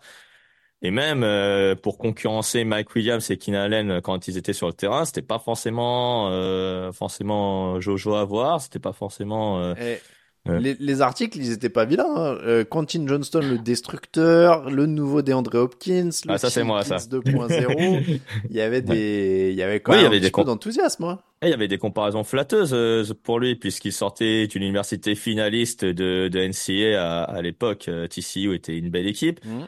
Et 0.82 0.90
même 0.90 1.22
euh, 1.24 1.74
pour 1.76 1.98
concurrencer 1.98 2.64
Mike 2.64 2.94
Williams 2.94 3.30
et 3.30 3.36
Keenan 3.36 3.60
Allen 3.60 4.00
quand 4.00 4.28
ils 4.28 4.38
étaient 4.38 4.54
sur 4.54 4.66
le 4.66 4.72
terrain, 4.72 5.04
c'était 5.04 5.20
pas 5.22 5.38
forcément 5.38 6.30
euh, 6.30 6.90
forcément 6.92 7.78
Jojo 7.80 8.14
à 8.14 8.24
voir, 8.24 8.62
c'était 8.62 8.78
pas 8.78 8.94
forcément. 8.94 9.74
Et 9.74 10.00
les, 10.46 10.74
les, 10.74 11.00
articles, 11.02 11.38
ils 11.38 11.52
étaient 11.52 11.68
pas 11.68 11.84
vilains. 11.84 12.04
Hein. 12.08 12.38
Euh, 12.42 12.64
Quentin 12.64 13.06
Johnston, 13.06 13.40
le 13.40 13.58
destructeur, 13.58 14.70
le 14.70 14.86
nouveau 14.86 15.20
DeAndre 15.22 15.54
Hopkins, 15.56 16.10
le 16.24 16.32
ah, 16.32 16.38
ça 16.38 16.48
c'est 16.48 16.64
moi 16.64 16.82
ça. 16.82 16.96
2.0. 16.96 18.20
il 18.48 18.56
y 18.56 18.60
avait 18.60 18.80
des, 18.82 19.50
il 19.52 19.56
y 19.56 19.62
avait 19.62 19.80
quand 19.80 19.92
même 19.92 20.06
un 20.06 20.10
petit 20.10 20.30
peu 20.30 20.44
d'enthousiasme. 20.44 21.04
Hein. 21.04 21.18
il 21.42 21.50
y 21.50 21.52
avait 21.52 21.68
des 21.68 21.78
comparaisons 21.78 22.24
flatteuses 22.24 22.72
euh, 22.72 23.04
pour 23.22 23.38
lui 23.38 23.54
puisqu'il 23.54 23.92
sortait 23.92 24.46
d'une 24.46 24.62
université 24.62 25.14
finaliste 25.14 25.84
de, 25.84 26.28
de 26.28 26.40
NCA 26.40 27.02
à, 27.02 27.22
à 27.24 27.42
l'époque. 27.42 27.88
Euh, 27.88 28.06
TCU 28.08 28.54
était 28.54 28.76
une 28.76 28.88
belle 28.88 29.06
équipe. 29.06 29.44
Mmh. 29.44 29.66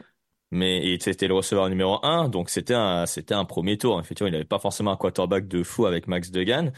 Mais 0.51 0.97
c'était 0.99 1.27
le 1.27 1.33
receveur 1.33 1.67
numéro 1.67 1.97
un, 2.05 2.29
donc 2.29 2.51
c'était 2.51 2.75
un, 2.75 3.07
c'était 3.07 3.33
un 3.33 3.43
premier 3.43 3.79
tour. 3.79 3.99
Effectivement, 3.99 4.27
il 4.27 4.33
n'avait 4.33 4.43
pas 4.43 4.59
forcément 4.59 4.91
un 4.91 4.97
quarterback 4.97 5.47
de 5.47 5.63
fou 5.63 5.87
avec 5.87 6.07
Max 6.07 6.29
Degan. 6.29 6.71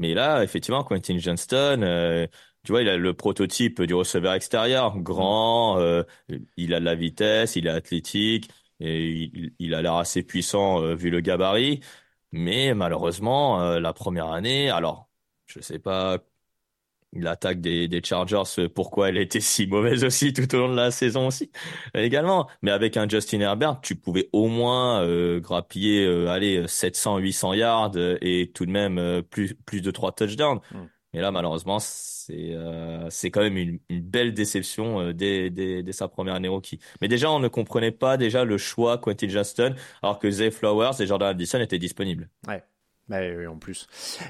Mais 0.00 0.14
là, 0.14 0.42
effectivement, 0.42 0.82
Quentin 0.82 1.18
Johnston, 1.18 1.82
euh, 1.82 2.26
tu 2.64 2.72
vois, 2.72 2.82
il 2.82 2.88
a 2.88 2.96
le 2.96 3.14
prototype 3.14 3.80
du 3.82 3.94
receveur 3.94 4.34
extérieur, 4.34 4.98
grand, 4.98 5.78
euh, 5.78 6.02
il 6.56 6.74
a 6.74 6.80
de 6.80 6.84
la 6.84 6.94
vitesse, 6.94 7.56
il 7.56 7.66
est 7.66 7.70
athlétique, 7.70 8.50
et 8.80 9.30
il, 9.58 9.74
a 9.74 9.82
l'air 9.82 9.94
assez 9.94 10.22
puissant 10.22 10.82
euh, 10.82 10.94
vu 10.94 11.10
le 11.10 11.20
gabarit. 11.20 11.80
Mais 12.32 12.74
malheureusement, 12.74 13.62
euh, 13.62 13.80
la 13.80 13.92
première 13.92 14.28
année, 14.32 14.70
alors, 14.70 15.10
je 15.46 15.60
sais 15.60 15.78
pas 15.78 16.18
l'attaque 17.12 17.60
des, 17.60 17.88
des 17.88 18.02
Chargers, 18.04 18.68
pourquoi 18.74 19.08
elle 19.08 19.18
était 19.18 19.40
si 19.40 19.66
mauvaise 19.66 20.04
aussi 20.04 20.32
tout 20.32 20.54
au 20.54 20.58
long 20.58 20.68
de 20.70 20.76
la 20.76 20.90
saison 20.90 21.26
aussi 21.28 21.50
également. 21.94 22.48
Mais 22.62 22.70
avec 22.70 22.96
un 22.96 23.08
Justin 23.08 23.40
Herbert, 23.40 23.80
tu 23.82 23.96
pouvais 23.96 24.28
au 24.32 24.46
moins 24.48 25.04
grappiller, 25.40 26.06
aller 26.28 26.68
700, 26.68 27.18
800 27.18 27.54
yards 27.54 27.96
et 28.20 28.52
tout 28.54 28.66
de 28.66 28.70
même 28.70 29.22
plus 29.24 29.54
plus 29.54 29.80
de 29.82 29.90
trois 29.90 30.12
touchdowns. 30.12 30.60
Mm. 30.72 30.86
Mais 31.12 31.20
là, 31.20 31.30
malheureusement, 31.30 31.78
c'est 31.80 32.54
euh, 32.54 33.08
c'est 33.10 33.30
quand 33.30 33.40
même 33.40 33.56
une, 33.56 33.80
une 33.88 34.00
belle 34.00 34.32
déception 34.32 35.00
euh, 35.00 35.12
dès, 35.12 35.50
dès, 35.50 35.82
dès, 35.82 35.92
sa 35.92 36.08
première 36.08 36.34
année 36.34 36.48
rookie. 36.48 36.78
Mais 37.00 37.08
déjà, 37.08 37.30
on 37.30 37.40
ne 37.40 37.48
comprenait 37.48 37.90
pas 37.90 38.16
déjà 38.16 38.44
le 38.44 38.58
choix 38.58 38.98
Quentin 38.98 39.28
Justin, 39.28 39.74
alors 40.02 40.18
que 40.18 40.30
Zay 40.30 40.50
Flowers 40.50 41.00
et 41.00 41.06
Jordan 41.06 41.30
Addison 41.30 41.58
étaient 41.60 41.78
disponibles. 41.78 42.28
Ouais. 42.46 42.62
Bah 43.10 43.18
oui, 43.36 43.44
en 43.48 43.56
plus. 43.56 43.88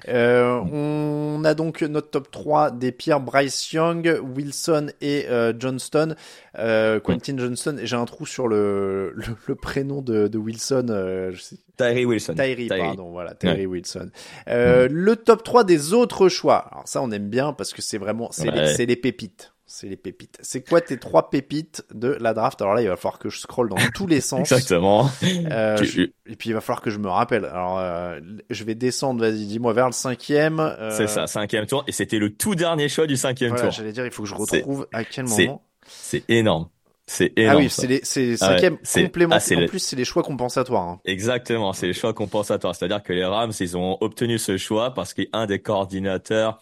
Euh, 0.08 0.58
on 0.72 1.44
a 1.44 1.52
donc 1.52 1.82
notre 1.82 2.08
top 2.08 2.30
3 2.30 2.70
des 2.70 2.92
pires 2.92 3.20
Bryce 3.20 3.74
Young, 3.74 4.18
Wilson 4.34 4.86
et 5.02 5.26
euh, 5.28 5.52
Johnston. 5.58 6.14
Euh, 6.58 6.98
Quentin 6.98 7.36
Johnston, 7.36 7.76
j'ai 7.82 7.96
un 7.96 8.06
trou 8.06 8.24
sur 8.24 8.48
le, 8.48 9.12
le, 9.14 9.36
le 9.46 9.54
prénom 9.54 10.00
de, 10.00 10.28
de 10.28 10.38
Wilson. 10.38 10.86
Euh, 10.88 11.30
je 11.32 11.42
sais. 11.42 11.56
Tyree 11.76 12.06
Wilson. 12.06 12.34
Tyree, 12.34 12.68
pardon, 12.68 13.10
voilà, 13.10 13.34
Tyree 13.34 13.66
Wilson. 13.66 14.10
Euh, 14.48 14.88
mm. 14.88 14.92
Le 14.92 15.16
top 15.16 15.42
3 15.42 15.64
des 15.64 15.92
autres 15.92 16.30
choix. 16.30 16.66
Alors 16.72 16.88
ça, 16.88 17.02
on 17.02 17.10
aime 17.10 17.28
bien 17.28 17.52
parce 17.52 17.74
que 17.74 17.82
c'est 17.82 17.98
vraiment, 17.98 18.28
c'est 18.32 18.50
ouais. 18.50 18.76
les, 18.78 18.86
les 18.86 18.96
pépites. 18.96 19.52
C'est 19.72 19.86
les 19.86 19.96
pépites. 19.96 20.36
C'est 20.40 20.68
quoi 20.68 20.80
tes 20.80 20.98
trois 20.98 21.30
pépites 21.30 21.84
de 21.94 22.08
la 22.20 22.34
draft? 22.34 22.60
Alors 22.60 22.74
là, 22.74 22.82
il 22.82 22.88
va 22.88 22.96
falloir 22.96 23.20
que 23.20 23.28
je 23.28 23.38
scrolle 23.38 23.68
dans 23.68 23.76
tous 23.94 24.08
les 24.08 24.20
sens. 24.20 24.40
Exactement. 24.52 25.08
Euh, 25.22 25.76
je... 25.76 26.10
Et 26.26 26.34
puis 26.36 26.50
il 26.50 26.54
va 26.54 26.60
falloir 26.60 26.82
que 26.82 26.90
je 26.90 26.98
me 26.98 27.08
rappelle. 27.08 27.44
Alors 27.44 27.78
euh, 27.78 28.18
je 28.50 28.64
vais 28.64 28.74
descendre. 28.74 29.20
Vas-y, 29.20 29.46
dis-moi 29.46 29.72
vers 29.72 29.86
le 29.86 29.92
cinquième. 29.92 30.58
Euh... 30.58 30.90
C'est 30.90 31.06
ça, 31.06 31.28
cinquième 31.28 31.66
tour. 31.66 31.84
Et 31.86 31.92
c'était 31.92 32.18
le 32.18 32.34
tout 32.34 32.56
dernier 32.56 32.88
choix 32.88 33.06
du 33.06 33.16
cinquième 33.16 33.50
voilà, 33.50 33.62
tour. 33.62 33.70
J'allais 33.70 33.92
dire, 33.92 34.04
il 34.04 34.10
faut 34.10 34.24
que 34.24 34.28
je 34.28 34.34
retrouve 34.34 34.88
à 34.92 35.04
quel 35.04 35.26
moment? 35.26 35.62
C'est 35.86 36.28
énorme. 36.28 36.68
C'est 37.06 37.32
énorme. 37.38 37.58
Ah 37.58 37.62
oui, 37.62 37.70
c'est 37.70 37.86
les 37.86 38.00
c'est 38.02 38.36
cinquième 38.36 38.76
ah 38.76 38.96
ouais, 38.96 39.04
complément. 39.04 39.36
Ah, 39.38 39.54
en 39.54 39.60
le... 39.60 39.66
plus, 39.66 39.78
c'est 39.78 39.96
les 39.96 40.04
choix 40.04 40.24
compensatoires. 40.24 40.82
Hein. 40.82 41.00
Exactement, 41.04 41.72
c'est 41.72 41.86
les 41.86 41.92
choix 41.92 42.12
compensatoires. 42.12 42.74
C'est-à-dire 42.74 43.04
que 43.04 43.12
les 43.12 43.24
Rams, 43.24 43.52
ils 43.60 43.76
ont 43.76 43.98
obtenu 44.00 44.36
ce 44.38 44.56
choix 44.56 44.94
parce 44.94 45.14
qu'un 45.14 45.46
des 45.46 45.60
coordinateurs 45.60 46.58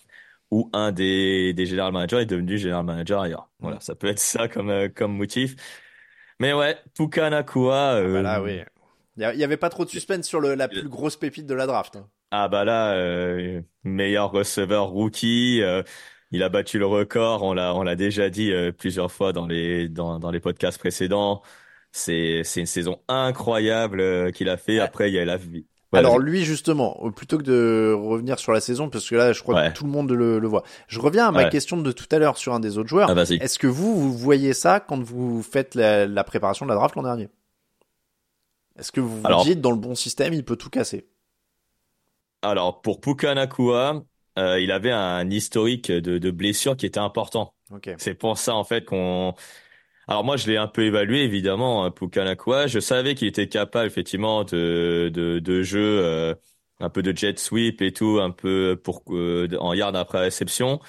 ou 0.51 0.71
un 0.73 0.93
des, 0.93 1.53
des 1.53 1.67
general 1.67 1.93
managers 1.93 2.23
est 2.23 2.27
devenu 2.27 2.59
general 2.59 2.85
manager 2.85 3.21
ailleurs. 3.21 3.51
Voilà, 3.61 3.81
ça 3.81 3.95
peut 3.95 4.07
être 4.07 4.19
ça 4.19 4.49
comme, 4.49 4.71
euh, 4.71 4.89
comme 4.89 5.17
motif. 5.17 5.57
Mais 6.41 6.53
ouais, 6.53 6.77
Puka 6.95 7.29
Nakua. 7.31 7.95
Euh... 7.97 8.09
Ah 8.09 8.13
bah 8.13 8.23
là, 8.23 8.43
oui. 8.43 8.61
Il 9.17 9.39
y 9.39 9.45
avait 9.45 9.57
pas 9.57 9.69
trop 9.69 9.85
de 9.85 9.91
suspense 9.91 10.27
sur 10.27 10.41
le, 10.41 10.55
la 10.55 10.69
plus 10.69 10.89
grosse 10.89 11.17
pépite 11.17 11.47
de 11.47 11.55
la 11.55 11.67
draft. 11.67 11.97
Hein. 11.97 12.09
Ah 12.31 12.49
bah 12.49 12.65
là, 12.65 12.95
euh, 12.95 13.61
meilleur 13.83 14.31
receveur 14.31 14.87
rookie. 14.89 15.61
Euh, 15.63 15.83
il 16.31 16.43
a 16.43 16.49
battu 16.49 16.79
le 16.79 16.87
record. 16.87 17.43
On 17.43 17.53
l'a, 17.53 17.75
on 17.75 17.83
l'a 17.83 17.97
déjà 17.97 18.31
dit 18.31 18.53
plusieurs 18.79 19.11
fois 19.11 19.33
dans 19.33 19.47
les, 19.47 19.89
dans, 19.89 20.19
dans 20.19 20.31
les 20.31 20.41
podcasts 20.41 20.79
précédents. 20.79 21.43
C'est, 21.91 22.43
c'est 22.45 22.61
une 22.61 22.67
saison 22.67 23.03
incroyable 23.09 24.31
qu'il 24.33 24.49
a 24.51 24.57
fait. 24.57 24.79
Après, 24.79 25.11
il 25.11 25.15
y 25.15 25.19
a 25.19 25.25
la 25.25 25.37
vie. 25.39 25.67
Ouais, 25.93 26.01
Alors 26.01 26.19
lui 26.19 26.45
justement, 26.45 27.11
plutôt 27.17 27.39
que 27.39 27.43
de 27.43 27.95
revenir 27.99 28.39
sur 28.39 28.53
la 28.53 28.61
saison, 28.61 28.91
parce 28.91 29.09
que 29.09 29.15
là 29.15 29.33
je 29.33 29.43
crois 29.43 29.55
ouais. 29.55 29.69
que 29.71 29.75
tout 29.75 29.85
le 29.85 29.91
monde 29.91 30.13
le, 30.13 30.39
le, 30.39 30.47
voit. 30.47 30.63
Je 30.87 31.01
reviens 31.01 31.29
à 31.29 31.33
ma 31.33 31.45
ouais. 31.45 31.49
question 31.49 31.79
de 31.79 31.93
tout 31.93 32.05
à 32.11 32.19
l'heure 32.19 32.37
sur 32.37 32.53
un 32.53 32.61
des 32.61 32.77
autres 32.77 32.91
joueurs. 32.91 33.11
Ah, 33.11 33.23
Est-ce 33.23 33.59
que 33.59 33.67
vous, 33.67 33.99
vous 33.99 34.13
voyez 34.13 34.53
ça 34.53 34.81
quand 34.81 35.03
vous 35.03 35.43
faites 35.43 35.75
la, 35.75 36.07
la 36.07 36.25
préparation 36.25 36.67
de 36.67 36.71
la 36.71 36.77
draft 36.77 36.95
l'an 36.95 37.05
dernier? 37.05 37.29
Est-ce 38.79 38.93
que 38.93 39.01
vous 39.01 39.23
vous 39.23 39.45
dites 39.45 39.63
dans 39.63 39.71
le 39.71 39.79
bon 39.79 39.95
système, 39.95 40.35
il 40.35 40.45
peut 40.45 40.57
tout 40.57 40.71
casser? 40.71 41.09
Alors 42.43 42.83
pour 42.83 43.01
Puka 43.01 43.35
Nakua, 43.35 44.03
euh, 44.39 44.61
il 44.61 44.71
avait 44.71 44.93
un 44.93 45.29
historique 45.31 45.91
de, 45.91 46.19
de 46.19 46.31
blessures 46.31 46.77
qui 46.77 46.87
était 46.87 47.01
important. 47.01 47.55
Okay. 47.73 47.95
C'est 47.99 48.15
pour 48.15 48.39
ça 48.39 48.55
en 48.55 48.65
fait 48.65 48.85
qu'on 48.85 49.35
alors 50.09 50.25
moi, 50.25 50.37
je 50.37 50.47
l'ai 50.49 50.57
un 50.57 50.69
peu 50.69 50.83
évalué, 50.85 51.23
évidemment, 51.23 51.85
hein, 51.85 51.91
Pukanakua. 51.91 52.67
Je 52.67 52.81
savais 52.81 53.15
qu'il 53.15 53.29
était 53.29 53.49
capable, 53.49 53.87
effectivement, 53.87 54.45
de, 54.45 55.11
de, 55.13 55.39
de 55.39 55.63
jeu, 55.63 55.81
euh, 56.05 56.35
un 56.81 56.89
peu 56.91 57.03
de 57.03 57.15
jet 57.17 57.39
sweep 57.39 57.83
et 57.83 57.93
tout, 57.93 58.19
un 58.21 58.31
peu 58.31 58.81
pour 58.83 59.03
euh, 59.11 59.49
en 59.61 59.75
yard 59.75 59.95
après 59.97 60.21
réception. 60.21 60.81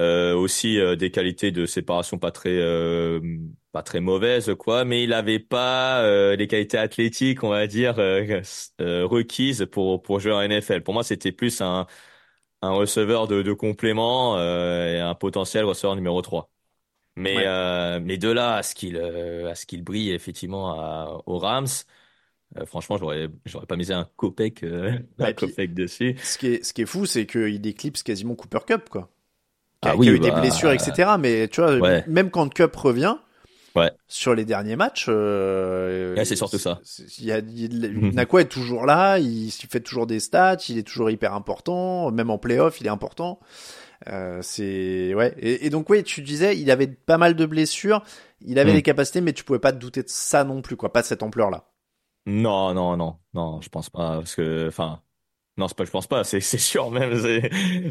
Euh, 0.00 0.34
aussi 0.36 0.78
euh, 0.80 0.96
des 0.96 1.10
qualités 1.12 1.52
de 1.52 1.66
séparation 1.66 2.18
pas 2.18 2.32
très 2.32 2.50
euh, 2.50 3.20
pas 3.72 3.82
très 3.82 4.00
mauvaises 4.00 4.54
quoi 4.58 4.84
mais 4.84 5.04
il 5.04 5.12
avait 5.12 5.38
pas 5.40 6.02
euh, 6.02 6.36
les 6.36 6.48
qualités 6.48 6.78
athlétiques 6.78 7.44
on 7.44 7.50
va 7.50 7.66
dire 7.68 7.96
requises 7.96 9.66
pour 9.70 10.02
pour 10.02 10.20
jouer 10.20 10.32
en 10.32 10.40
NFL 10.42 10.82
pour 10.82 10.94
moi 10.94 11.04
c'était 11.04 11.32
plus 11.32 11.60
un 11.60 11.86
un 12.62 12.70
receveur 12.72 13.28
de, 13.28 13.42
de 13.42 13.52
complément 13.54 14.38
et 14.40 15.00
un 15.00 15.14
potentiel 15.14 15.64
receveur 15.64 15.96
numéro 15.96 16.22
3 16.22 16.50
mais, 17.16 17.36
ouais. 17.36 17.44
euh, 17.46 18.00
mais 18.02 18.18
de 18.18 18.28
là 18.28 18.56
à 18.56 18.62
ce 18.62 18.74
qu'il 18.74 18.96
euh, 18.96 19.50
à 19.50 19.54
ce 19.54 19.66
qu'il 19.66 19.84
brille 19.84 20.10
effectivement 20.10 20.80
à, 20.80 21.22
aux 21.26 21.38
Rams, 21.38 21.66
euh, 22.58 22.66
franchement, 22.66 22.96
j'aurais 22.98 23.28
j'aurais 23.46 23.66
pas 23.66 23.76
misé 23.76 23.94
un 23.94 24.06
copec, 24.16 24.62
euh, 24.62 24.92
bah, 25.18 25.26
un 25.28 25.32
copec 25.32 25.74
dessus. 25.74 26.16
Ce 26.22 26.38
qui 26.38 26.48
est 26.48 26.64
ce 26.64 26.72
qui 26.72 26.82
est 26.82 26.86
fou, 26.86 27.06
c'est 27.06 27.26
qu'il 27.26 27.66
éclipse 27.66 28.02
quasiment 28.02 28.34
Cooper 28.34 28.60
Cup 28.66 28.88
quoi. 28.88 29.10
Qui 29.82 29.88
ah 29.88 29.92
a, 29.92 29.96
oui, 29.96 30.06
qui 30.06 30.12
a 30.12 30.14
eu 30.14 30.20
bah, 30.20 30.30
des 30.30 30.40
blessures, 30.40 30.72
etc. 30.72 31.12
Mais 31.18 31.48
tu 31.48 31.60
vois, 31.60 31.76
ouais. 31.76 32.04
même 32.06 32.30
quand 32.30 32.52
Cup 32.52 32.74
revient. 32.76 33.16
Ouais. 33.74 33.90
Sur 34.06 34.36
les 34.36 34.44
derniers 34.44 34.76
matchs, 34.76 35.06
euh, 35.08 36.14
ouais, 36.14 36.24
c'est 36.24 36.36
surtout 36.36 36.58
ça. 36.58 36.80
Il 37.18 37.24
y 37.24 37.32
a, 37.32 37.38
il, 37.38 38.12
Nakua 38.14 38.42
est 38.42 38.44
toujours 38.44 38.86
là, 38.86 39.18
il, 39.18 39.46
il 39.46 39.68
fait 39.68 39.80
toujours 39.80 40.06
des 40.06 40.20
stats, 40.20 40.58
il 40.68 40.78
est 40.78 40.84
toujours 40.84 41.10
hyper 41.10 41.34
important, 41.34 42.12
même 42.12 42.30
en 42.30 42.38
playoff, 42.38 42.80
il 42.80 42.86
est 42.86 42.90
important. 42.90 43.40
Euh, 44.08 44.40
c'est 44.42 45.14
ouais. 45.14 45.34
Et, 45.38 45.66
et, 45.66 45.70
donc 45.70 45.88
oui 45.90 46.02
tu 46.02 46.22
disais 46.22 46.58
il 46.58 46.70
avait 46.70 46.88
pas 46.88 47.18
mal 47.18 47.34
de 47.34 47.46
blessures. 47.46 48.02
Il 48.40 48.58
avait 48.58 48.72
mmh. 48.72 48.76
des 48.76 48.82
capacités 48.82 49.20
mais 49.20 49.32
tu 49.32 49.44
pouvais 49.44 49.58
pas 49.58 49.72
te 49.72 49.78
douter 49.78 50.02
de 50.02 50.08
ça 50.08 50.44
non 50.44 50.62
plus 50.62 50.76
quoi. 50.76 50.92
Pas 50.92 51.02
de 51.02 51.06
cette 51.06 51.22
ampleur 51.22 51.50
là 51.50 51.64
non 52.26 52.72
non 52.74 52.96
non. 52.96 53.16
Non 53.34 53.60
je 53.60 53.68
pense 53.68 53.90
pas 53.90 54.16
parce 54.16 54.34
que 54.34 54.68
enfin 54.68 55.00
non 55.56 55.68
c'est 55.68 55.76
pas 55.76 55.84
je 55.84 55.90
pense 55.90 56.06
pas. 56.06 56.24
C'est 56.24 56.40
c'est 56.40 56.58
sûr 56.58 56.90
même 56.90 57.14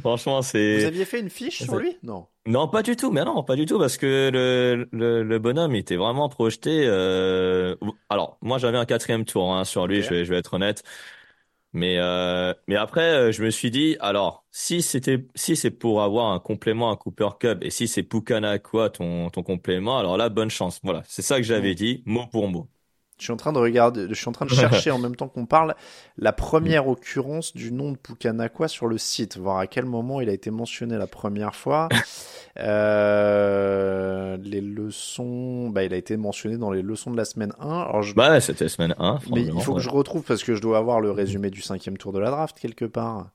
franchement 0.01 0.41
c'est 0.41 0.79
vous 0.79 0.85
aviez 0.85 1.05
fait 1.05 1.19
une 1.19 1.29
fiche 1.29 1.63
sur 1.63 1.77
lui? 1.77 1.97
Non. 2.03 2.27
Non 2.45 2.67
pas 2.67 2.83
du 2.83 2.95
tout. 2.95 3.11
Mais 3.11 3.23
non 3.23 3.43
pas 3.43 3.55
du 3.55 3.65
tout 3.65 3.79
parce 3.79 3.97
que 3.97 4.29
le 4.33 4.87
le, 4.91 5.23
le 5.23 5.39
bonhomme 5.39 5.75
était 5.75 5.95
vraiment 5.95 6.29
projeté 6.29 6.83
euh... 6.85 7.75
alors 8.09 8.37
moi 8.41 8.57
j'avais 8.57 8.77
un 8.77 8.85
quatrième 8.85 9.25
tour 9.25 9.53
hein, 9.53 9.65
sur 9.65 9.87
lui 9.87 9.99
okay. 9.99 10.07
je 10.07 10.13
vais 10.13 10.25
je 10.25 10.29
vais 10.31 10.39
être 10.39 10.55
honnête 10.55 10.83
mais 11.73 11.97
euh, 11.99 12.53
mais 12.67 12.75
après, 12.75 13.01
euh, 13.29 13.31
je 13.31 13.43
me 13.43 13.49
suis 13.49 13.71
dit, 13.71 13.97
alors 13.99 14.45
si 14.51 14.81
c'était 14.81 15.25
si 15.35 15.55
c'est 15.55 15.71
pour 15.71 16.01
avoir 16.03 16.31
un 16.31 16.39
complément 16.39 16.91
à 16.91 16.97
Cooper 16.97 17.29
Cup 17.39 17.59
et 17.63 17.69
si 17.71 17.87
c'est 17.87 18.03
Pukana 18.03 18.59
quoi 18.59 18.89
ton 18.89 19.29
ton 19.29 19.43
complément, 19.43 19.97
alors 19.99 20.17
là 20.17 20.29
bonne 20.29 20.49
chance. 20.51 20.79
Voilà, 20.83 21.03
c'est 21.07 21.21
ça 21.23 21.37
que 21.37 21.43
j'avais 21.43 21.75
dit 21.75 22.03
mot 22.05 22.27
pour 22.27 22.47
mot. 22.47 22.69
Je 23.17 23.25
suis 23.25 23.33
en 23.33 23.37
train 23.37 23.53
de 23.53 23.59
regarder, 23.59 24.07
je 24.09 24.13
suis 24.13 24.27
en 24.27 24.31
train 24.31 24.45
de 24.45 24.51
chercher 24.51 24.91
en 24.91 24.99
même 24.99 25.15
temps 25.15 25.27
qu'on 25.27 25.45
parle 25.45 25.75
la 26.17 26.33
première 26.33 26.87
occurrence 26.87 27.53
du 27.53 27.71
nom 27.71 27.91
de 27.91 27.97
Pukanakwa 27.97 28.67
sur 28.67 28.87
le 28.87 28.97
site, 28.97 29.37
voir 29.37 29.59
à 29.59 29.67
quel 29.67 29.85
moment 29.85 30.19
il 30.21 30.29
a 30.29 30.33
été 30.33 30.51
mentionné 30.51 30.97
la 30.97 31.07
première 31.07 31.55
fois. 31.55 31.89
euh, 32.59 34.37
leçons, 34.37 35.69
bah, 35.69 35.83
il 35.83 35.93
a 35.93 35.97
été 35.97 36.17
mentionné 36.17 36.57
dans 36.57 36.71
les 36.71 36.81
leçons 36.81 37.11
de 37.11 37.17
la 37.17 37.25
semaine 37.25 37.53
1. 37.59 37.67
Alors, 37.67 38.03
je... 38.03 38.13
Bah, 38.13 38.39
c'était 38.41 38.69
semaine 38.69 38.95
1. 38.99 39.19
Mais 39.31 39.43
il 39.43 39.61
faut 39.61 39.75
que 39.75 39.81
je 39.81 39.89
retrouve 39.89 40.23
parce 40.23 40.43
que 40.43 40.55
je 40.55 40.61
dois 40.61 40.77
avoir 40.77 40.99
le 40.99 41.11
résumé 41.11 41.49
du 41.49 41.61
cinquième 41.61 41.97
tour 41.97 42.13
de 42.13 42.19
la 42.19 42.31
draft 42.31 42.59
quelque 42.59 42.85
part. 42.85 43.29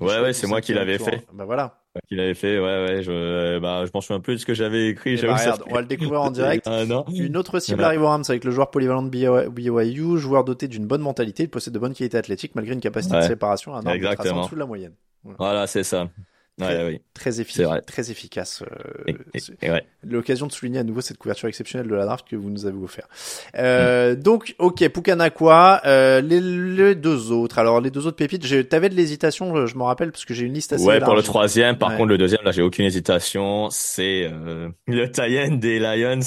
Ouais, 0.00 0.20
ouais, 0.20 0.32
c'est 0.32 0.46
moi 0.46 0.60
qui 0.60 0.74
l'avais 0.74 0.98
fait. 0.98 1.24
Bah 1.32 1.44
voilà. 1.44 1.78
Qui 2.08 2.16
l'avait 2.16 2.34
fait, 2.34 2.58
ouais, 2.58 2.84
ouais, 2.84 3.02
je, 3.04 3.58
bah, 3.60 3.84
je 3.86 3.90
m'en 3.94 4.00
souviens 4.00 4.18
plus 4.18 4.34
de 4.34 4.38
ce 4.38 4.46
que 4.46 4.54
j'avais 4.54 4.88
écrit. 4.88 5.16
Bah, 5.22 5.36
regarde, 5.36 5.62
on 5.68 5.74
va 5.74 5.80
le 5.80 5.86
découvrir 5.86 6.22
en 6.22 6.30
direct. 6.32 6.66
ah, 6.66 6.84
non. 6.84 7.04
Une 7.14 7.36
autre 7.36 7.60
cible 7.60 7.84
arrive 7.84 8.02
au 8.02 8.08
Rams 8.08 8.24
avec 8.28 8.42
le 8.42 8.50
joueur 8.50 8.70
polyvalent 8.72 9.04
de 9.04 9.08
BYU, 9.48 10.18
joueur 10.18 10.42
doté 10.42 10.66
d'une 10.66 10.86
bonne 10.86 11.02
mentalité, 11.02 11.44
il 11.44 11.48
possède 11.50 11.72
de 11.72 11.78
bonnes 11.78 11.94
qualités 11.94 12.18
athlétiques 12.18 12.56
malgré 12.56 12.74
une 12.74 12.80
capacité 12.80 13.16
de 13.16 13.22
séparation 13.22 13.74
à 13.74 13.78
un 13.78 13.92
Exactement. 13.92 14.40
en 14.40 14.44
dessous 14.44 14.56
de 14.56 14.60
la 14.60 14.66
moyenne. 14.66 14.94
Voilà, 15.38 15.66
c'est 15.68 15.84
ça. 15.84 16.08
Très, 16.56 17.00
très, 17.14 17.40
efficace, 17.40 17.80
très 17.84 18.10
efficace. 18.12 18.62
Euh, 18.62 19.80
L'occasion 20.04 20.46
de 20.46 20.52
souligner 20.52 20.78
à 20.78 20.84
nouveau 20.84 21.00
cette 21.00 21.18
couverture 21.18 21.48
exceptionnelle 21.48 21.88
de 21.88 21.94
la 21.96 22.04
draft 22.04 22.28
que 22.28 22.36
vous 22.36 22.48
nous 22.48 22.64
avez 22.64 22.78
offert. 22.78 23.08
Euh, 23.56 24.14
mm. 24.14 24.20
Donc, 24.20 24.54
ok, 24.60 24.88
Pukanakwa, 24.88 25.82
euh, 25.84 26.20
les, 26.20 26.40
les, 26.40 26.94
deux 26.94 27.32
autres. 27.32 27.58
Alors, 27.58 27.80
les 27.80 27.90
deux 27.90 28.06
autres 28.06 28.16
pépites, 28.16 28.68
t'avais 28.68 28.88
de 28.88 28.94
l'hésitation, 28.94 29.66
je 29.66 29.76
me 29.76 29.82
rappelle, 29.82 30.12
parce 30.12 30.24
que 30.24 30.32
j'ai 30.32 30.44
une 30.44 30.54
liste 30.54 30.72
assez 30.72 30.84
Ouais, 30.84 31.00
large. 31.00 31.06
pour 31.06 31.16
le 31.16 31.24
troisième. 31.24 31.76
Par 31.76 31.96
contre, 31.96 32.10
le 32.10 32.18
deuxième, 32.18 32.42
là, 32.44 32.52
j'ai 32.52 32.62
aucune 32.62 32.84
hésitation. 32.84 33.68
C'est 33.70 34.30
euh, 34.30 34.68
le 34.86 35.10
tie 35.10 35.58
des 35.58 35.80
Lions, 35.80 36.20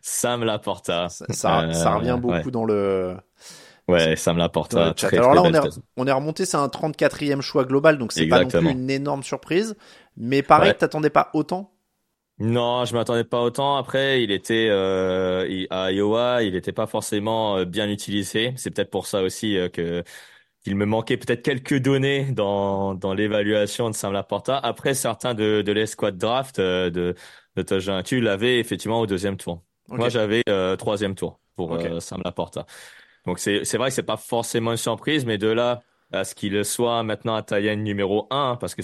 Sam 0.00 0.42
Laporta. 0.42 1.10
Ça, 1.10 1.26
ça, 1.28 1.72
ça 1.74 1.94
revient 1.96 2.18
beaucoup 2.18 2.50
dans 2.50 2.64
le 2.64 3.14
Ouais, 3.88 4.16
ça 4.16 4.32
me 4.32 4.38
l'apporte. 4.38 4.74
Alors 4.74 5.34
là, 5.34 5.42
on 5.42 5.54
est, 5.54 5.80
on 5.96 6.06
est 6.06 6.12
remonté, 6.12 6.44
c'est 6.44 6.56
un 6.56 6.68
34e 6.68 7.40
choix 7.40 7.64
global, 7.64 7.98
donc 7.98 8.12
c'est 8.12 8.26
pas 8.26 8.42
non 8.42 8.48
plus 8.48 8.70
une 8.70 8.90
énorme 8.90 9.22
surprise. 9.22 9.76
Mais 10.16 10.42
pareil, 10.42 10.74
t'attendais 10.76 11.10
pas 11.10 11.30
autant? 11.34 11.72
Non, 12.38 12.84
je 12.84 12.94
m'attendais 12.94 13.24
pas 13.24 13.40
autant. 13.40 13.76
Après, 13.76 14.22
il 14.22 14.30
était 14.30 14.68
euh, 14.68 15.66
à 15.70 15.90
Iowa, 15.90 16.42
il 16.42 16.52
n'était 16.52 16.72
pas 16.72 16.86
forcément 16.86 17.56
euh, 17.56 17.64
bien 17.64 17.88
utilisé. 17.88 18.52
C'est 18.56 18.70
peut-être 18.70 18.90
pour 18.90 19.06
ça 19.06 19.22
aussi 19.22 19.56
euh, 19.56 19.70
que 19.70 20.04
qu'il 20.62 20.76
me 20.76 20.84
manquait 20.84 21.16
peut-être 21.16 21.42
quelques 21.42 21.78
données 21.78 22.24
dans 22.32 22.94
dans 22.94 23.14
l'évaluation 23.14 23.88
de 23.88 23.94
Sam 23.94 24.12
Laporta. 24.12 24.58
Après, 24.58 24.92
certains 24.92 25.32
de 25.32 25.62
de 25.62 25.72
l'escouade 25.72 26.18
draft 26.18 26.58
euh, 26.58 26.90
de 26.90 27.14
de 27.56 27.62
Tojin, 27.62 28.02
tu 28.02 28.20
l'avais 28.20 28.58
effectivement 28.58 29.00
au 29.00 29.06
deuxième 29.06 29.38
tour. 29.38 29.62
Moi, 29.88 30.10
j'avais 30.10 30.42
troisième 30.76 31.14
tour 31.14 31.40
pour 31.54 31.78
Sam 32.00 32.20
Laporta. 32.22 32.66
Donc 33.26 33.38
c'est 33.38 33.64
c'est 33.64 33.76
vrai 33.76 33.88
que 33.88 33.94
c'est 33.94 34.02
pas 34.02 34.16
forcément 34.16 34.70
une 34.70 34.76
surprise, 34.76 35.26
mais 35.26 35.38
de 35.38 35.48
là 35.48 35.82
à 36.12 36.24
ce 36.24 36.34
qu'il 36.34 36.64
soit 36.64 37.02
maintenant 37.02 37.34
à 37.34 37.42
Taïen 37.42 37.76
numéro 37.76 38.26
1, 38.30 38.56
parce 38.56 38.74
que 38.74 38.82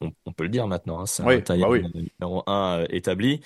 on, 0.00 0.12
on, 0.26 0.32
peut 0.32 0.44
le 0.44 0.50
dire 0.50 0.66
maintenant, 0.66 1.00
hein, 1.00 1.06
c'est 1.06 1.22
un 1.22 1.58
bah 1.58 1.78
numéro 1.94 2.42
1 2.46 2.80
euh, 2.80 2.86
établi. 2.90 3.40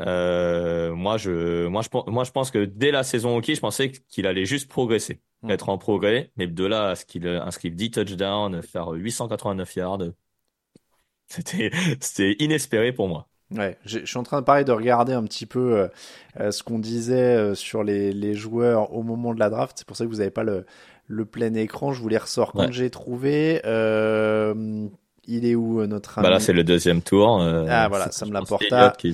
Euh, 0.00 0.94
moi, 0.94 1.16
je, 1.16 1.66
moi, 1.66 1.82
je, 1.82 2.10
moi, 2.10 2.24
je 2.24 2.30
pense 2.30 2.50
que 2.50 2.64
dès 2.64 2.90
la 2.90 3.02
saison 3.02 3.36
hockey, 3.36 3.54
je 3.54 3.60
pensais 3.60 3.90
qu'il 3.90 4.26
allait 4.26 4.46
juste 4.46 4.68
progresser, 4.68 5.20
hmm. 5.42 5.50
être 5.50 5.68
en 5.68 5.78
progrès, 5.78 6.32
mais 6.36 6.46
de 6.46 6.64
là 6.64 6.90
à 6.90 6.96
ce 6.96 7.04
qu'il 7.04 7.26
inscrive 7.26 7.74
10 7.74 7.90
touchdowns, 7.90 8.62
faire 8.62 8.88
889 8.90 9.76
yards, 9.76 9.98
c'était, 11.26 11.70
c'était 12.00 12.36
inespéré 12.38 12.92
pour 12.92 13.08
moi. 13.08 13.29
Ouais, 13.56 13.76
je 13.84 14.04
suis 14.04 14.18
en 14.18 14.22
train 14.22 14.40
de 14.40 14.44
parler 14.44 14.62
de 14.62 14.70
regarder 14.70 15.12
un 15.12 15.24
petit 15.24 15.46
peu 15.46 15.72
euh, 15.72 15.88
euh, 16.38 16.50
ce 16.52 16.62
qu'on 16.62 16.78
disait 16.78 17.36
euh, 17.36 17.54
sur 17.56 17.82
les, 17.82 18.12
les, 18.12 18.34
joueurs 18.34 18.92
au 18.94 19.02
moment 19.02 19.34
de 19.34 19.40
la 19.40 19.50
draft. 19.50 19.76
C'est 19.76 19.86
pour 19.86 19.96
ça 19.96 20.04
que 20.04 20.10
vous 20.10 20.18
n'avez 20.18 20.30
pas 20.30 20.44
le, 20.44 20.66
le 21.08 21.24
plein 21.24 21.52
écran. 21.54 21.92
Je 21.92 22.00
vous 22.00 22.08
les 22.08 22.18
ressors 22.18 22.52
quand 22.52 22.70
j'ai 22.70 22.90
trouvé. 22.90 23.60
il 25.26 25.46
est 25.46 25.54
où 25.56 25.84
notre 25.86 26.18
ami 26.18 26.28
bah 26.28 26.30
Là, 26.30 26.38
c'est 26.38 26.52
le 26.52 26.62
deuxième 26.62 27.02
tour. 27.02 27.40
ah 27.42 27.88
voilà, 27.88 28.12
ça 28.12 28.24
me 28.24 28.32
l'apporte. 28.32 28.64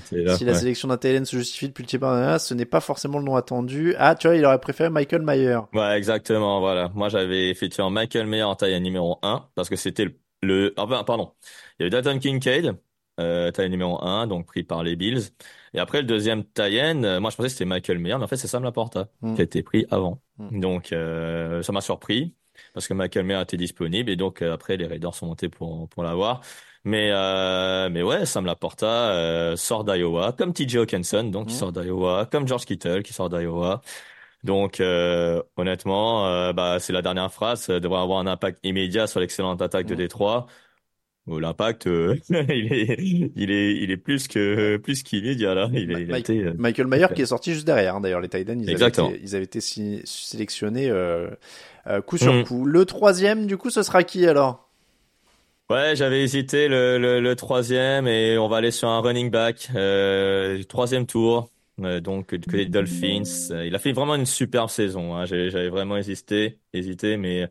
Si 0.03 0.45
la 0.45 0.55
sélection 0.55 0.89
d'un 0.89 0.99
TLN 0.99 1.25
se 1.25 1.37
justifie 1.37 1.69
depuis 1.69 1.85
le 1.85 1.89
tiers 1.89 2.41
ce 2.41 2.53
n'est 2.53 2.67
pas 2.67 2.81
forcément 2.81 3.19
le 3.19 3.25
nom 3.25 3.37
attendu. 3.37 3.95
Ah, 3.99 4.15
tu 4.17 4.29
vois, 4.29 4.37
il 4.37 4.45
aurait 4.45 4.61
préféré 4.61 4.91
Michael 4.91 5.23
Mayer. 5.23 5.61
Ouais, 5.73 5.97
exactement. 5.97 6.61
Voilà. 6.61 6.91
Moi, 6.95 7.09
j'avais 7.09 7.49
effectivement 7.49 7.89
Michael 7.89 8.27
Mayer 8.27 8.43
en 8.43 8.55
taille 8.55 8.79
numéro 8.83 9.19
1 9.23 9.47
parce 9.55 9.71
que 9.71 9.77
c'était 9.77 10.05
le, 10.05 10.15
le... 10.43 10.75
Enfin, 10.77 11.05
pardon. 11.05 11.33
Il 11.79 11.85
y 11.85 11.87
avait 11.87 11.91
Dalton 11.91 12.19
Kincaid 12.19 12.77
euh, 13.21 13.51
taille 13.51 13.71
numéro 13.71 14.03
1, 14.03 14.27
donc 14.27 14.47
pris 14.47 14.63
par 14.63 14.83
les 14.83 14.97
Bills. 14.97 15.31
Et 15.75 15.79
après, 15.79 16.01
le 16.01 16.07
deuxième 16.07 16.45
Tayen, 16.45 17.05
euh, 17.05 17.21
moi 17.21 17.31
je 17.31 17.37
pensais 17.37 17.49
que 17.49 17.53
c'était 17.53 17.65
Michael 17.65 17.99
Mayer, 17.99 18.17
mais 18.19 18.25
en 18.25 18.29
fait 18.29 18.37
c'est 18.37 18.49
Sam 18.49 18.63
Laporta 18.63 19.09
mm. 19.23 19.35
qui 19.35 19.41
a 19.41 19.45
été 19.45 19.63
pris 19.63 19.87
avant. 19.91 20.21
Mm. 20.39 20.61
Donc 20.61 20.93
euh, 20.93 21.63
ça 21.63 21.73
m'a 21.73 21.81
surpris 21.81 22.35
parce 22.75 22.89
que 22.89 22.95
Michael 22.95 23.25
Mayer 23.25 23.43
était 23.43 23.57
disponible 23.57 24.11
et 24.11 24.17
donc 24.17 24.43
euh, 24.43 24.53
après 24.55 24.77
les 24.77 24.87
Raiders 24.87 25.15
sont 25.15 25.27
montés 25.27 25.49
pour 25.49 25.89
pour 25.89 26.03
l'avoir. 26.03 26.41
Mais 26.85 27.11
euh, 27.13 27.89
mais 27.91 28.03
ouais, 28.03 28.27
Sam 28.27 28.47
Laporta 28.47 28.87
euh, 28.87 29.57
sort 29.57 29.85
d'Iowa, 29.85 30.33
comme 30.33 30.53
TJ 30.53 30.77
Hawkinson, 30.77 31.25
donc 31.25 31.49
qui 31.49 31.55
mm. 31.55 31.59
sort 31.59 31.73
d'Iowa, 31.73 32.27
comme 32.31 32.47
George 32.47 32.65
Kittle 32.65 33.03
qui 33.03 33.13
sort 33.13 33.29
d'Iowa. 33.29 33.83
Donc 34.45 34.81
honnêtement, 35.57 36.53
bah 36.53 36.79
c'est 36.79 36.93
la 36.93 37.03
dernière 37.03 37.33
phrase, 37.33 37.67
devrait 37.69 38.01
avoir 38.01 38.21
un 38.21 38.29
impact 38.29 38.61
immédiat 38.63 39.09
sur 39.09 39.19
l'excellente 39.19 39.61
attaque 39.61 39.87
de 39.87 39.97
Détroit. 39.97 40.47
L'impact, 41.29 41.89
euh, 41.89 42.17
il 42.31 42.73
est, 42.73 42.97
il 43.35 43.51
est, 43.51 43.75
il 43.75 43.91
est 43.91 43.97
plus 43.97 44.29
que 44.29 44.77
plus 44.77 45.03
qu'immédiat 45.03 45.55
là. 45.55 45.69
Il, 45.73 45.91
il 45.91 46.13
a 46.13 46.19
été, 46.19 46.39
euh, 46.39 46.53
Michael 46.57 46.87
Mayer 46.87 47.09
qui 47.15 47.23
est 47.23 47.27
sorti 47.27 47.53
juste 47.53 47.67
derrière. 47.67 47.97
Hein, 47.97 48.01
D'ailleurs, 48.01 48.21
les 48.21 48.29
Titans, 48.29 48.61
ils 48.61 48.71
avaient 48.71 48.89
été, 48.89 49.03
ils 49.23 49.35
avaient 49.35 49.45
été 49.45 49.61
sélectionnés 49.61 50.89
euh, 50.89 51.31
coup 52.07 52.17
sur 52.17 52.33
mm. 52.33 52.45
coup. 52.45 52.65
Le 52.65 52.85
troisième, 52.85 53.47
du 53.47 53.57
coup, 53.57 53.71
ce 53.71 53.83
sera 53.83 54.05
qui 54.05 54.27
alors? 54.27 54.71
Ouais, 55.69 55.97
j'avais 55.97 56.23
hésité 56.23 56.69
le, 56.69 56.97
le, 56.97 57.21
le, 57.21 57.35
troisième 57.35 58.07
et 58.07 58.39
on 58.39 58.47
va 58.47 58.59
aller 58.59 58.71
sur 58.71 58.89
un 58.89 59.01
running 59.01 59.33
back, 59.33 59.69
euh, 59.75 60.63
troisième 60.63 61.07
tour. 61.07 61.51
donc 61.79 62.29
côté 62.29 62.59
des 62.59 62.67
Dolphins, 62.67 63.25
il 63.65 63.75
a 63.75 63.79
fait 63.81 63.91
vraiment 63.91 64.15
une 64.15 64.27
superbe 64.27 64.71
saison. 64.71 65.17
Hein. 65.17 65.25
J'avais 65.25 65.71
vraiment 65.71 65.97
hésité, 65.97 66.61
hésité, 66.73 67.17
mais 67.17 67.49